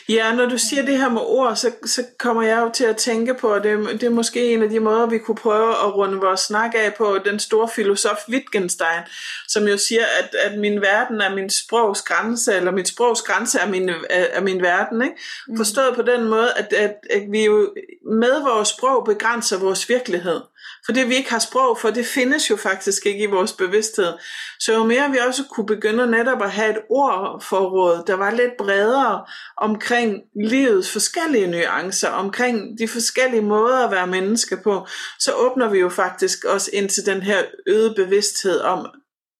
[0.09, 2.97] Ja, når du siger det her med ord, så, så kommer jeg jo til at
[2.97, 5.95] tænke på, at det, det er måske en af de måder, vi kunne prøve at
[5.95, 9.01] runde vores snak af på, den store filosof Wittgenstein,
[9.47, 13.59] som jo siger, at, at min verden er min sprogs grænse, eller mit sprogs grænse
[13.59, 15.01] er min, er min verden.
[15.01, 15.15] Ikke?
[15.47, 15.57] Mm.
[15.57, 17.73] Forstået på den måde, at, at, at vi jo
[18.11, 20.41] med vores sprog begrænser vores virkelighed.
[20.85, 24.13] For det vi ikke har sprog for, det findes jo faktisk ikke i vores bevidsthed.
[24.59, 28.57] Så jo mere vi også kunne begynde netop at have et ordforråd, der var lidt
[28.57, 29.25] bredere
[29.57, 34.87] omkring livets forskellige nuancer, omkring de forskellige måder at være menneske på,
[35.19, 38.87] så åbner vi jo faktisk også ind til den her øgede bevidsthed om,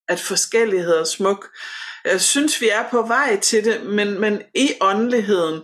[0.07, 1.47] at forskellighed er smuk.
[2.05, 5.61] Jeg synes, vi er på vej til det, men, men i åndeligheden,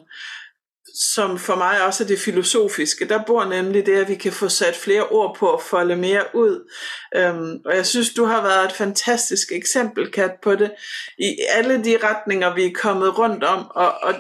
[0.96, 3.10] som for mig også er det filosofiske.
[3.10, 6.24] Der bor nemlig det, at vi kan få sat flere ord på og folde mere
[6.34, 6.72] ud.
[7.16, 10.72] Øhm, og jeg synes, du har været et fantastisk eksempel, Kat, på det.
[11.18, 13.68] I alle de retninger, vi er kommet rundt om.
[13.70, 14.14] Og, og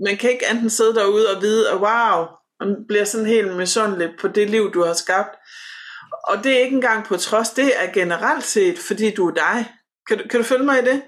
[0.00, 2.26] man kan ikke enten sidde derude og vide, at wow,
[2.60, 5.36] man bliver sådan helt misundelig på det liv, du har skabt.
[6.28, 9.72] Og det er ikke engang på trods, det er generelt set, fordi du er dig.
[10.08, 11.02] Kan du, kan du følge mig i det?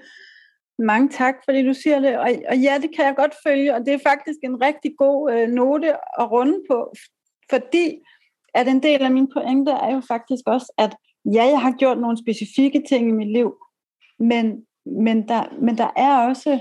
[0.79, 2.17] Mange tak, fordi du siger det.
[2.17, 5.31] Og, og ja, det kan jeg godt følge, og det er faktisk en rigtig god
[5.31, 6.93] øh, note at runde på,
[7.49, 7.99] fordi
[8.53, 10.95] at en del af min pointe er jo faktisk også, at
[11.25, 13.55] ja, jeg har gjort nogle specifikke ting i mit liv,
[14.19, 16.51] men, men, der, men der er også,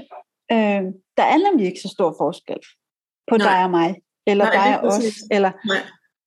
[0.52, 0.82] øh,
[1.16, 2.60] der er nemlig ikke så stor forskel
[3.28, 3.48] på Nej.
[3.48, 3.94] dig og mig,
[4.26, 5.04] eller Nej, dig og os.
[5.30, 5.52] Eller,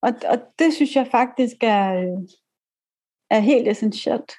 [0.02, 2.18] og, og det synes jeg faktisk er, øh,
[3.30, 4.32] er helt essentielt.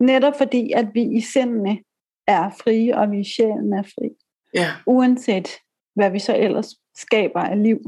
[0.00, 1.78] Netop fordi, at vi i sindene
[2.26, 4.08] er frie, og vi i sjælen er fri.
[4.54, 4.72] Ja.
[4.86, 5.48] Uanset
[5.94, 6.66] hvad vi så ellers
[6.96, 7.78] skaber af liv.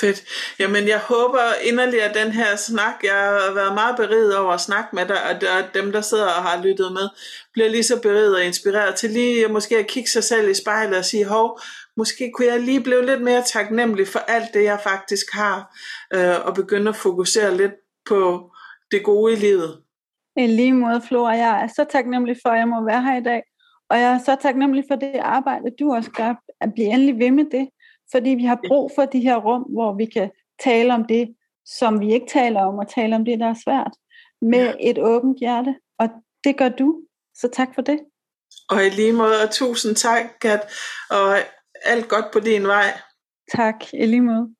[0.00, 0.24] Fedt.
[0.58, 4.60] Jamen, jeg håber inderligt, at den her snak, jeg har været meget beriget over at
[4.60, 5.40] snakke med dig, og
[5.74, 7.08] dem, der sidder og har lyttet med,
[7.52, 10.98] bliver lige så beriget og inspireret til lige måske at kigge sig selv i spejlet
[10.98, 11.60] og sige, hov,
[11.96, 15.76] måske kunne jeg lige blive lidt mere taknemmelig for alt det, jeg faktisk har,
[16.14, 17.72] øh, og begynde at fokusere lidt
[18.06, 18.50] på
[18.90, 19.82] det gode i livet.
[20.44, 21.30] I lige måde, Flora.
[21.30, 23.42] Jeg er så taknemmelig for, at jeg må være her i dag.
[23.90, 27.30] Og jeg er så taknemmelig for det arbejde, du også gør, at blive endelig ved
[27.30, 27.68] med det.
[28.12, 30.30] fordi vi har brug for de her rum, hvor vi kan
[30.64, 31.34] tale om det,
[31.66, 33.92] som vi ikke taler om, og tale om det, der er svært,
[34.42, 34.90] med ja.
[34.90, 35.76] et åbent hjerte.
[35.98, 36.08] Og
[36.44, 37.02] det gør du.
[37.34, 38.00] Så tak for det.
[38.70, 40.60] Og i lige måde, og tusind tak, Kat,
[41.10, 41.36] og
[41.84, 43.00] alt godt på din vej.
[43.56, 44.54] Tak, i lige måde.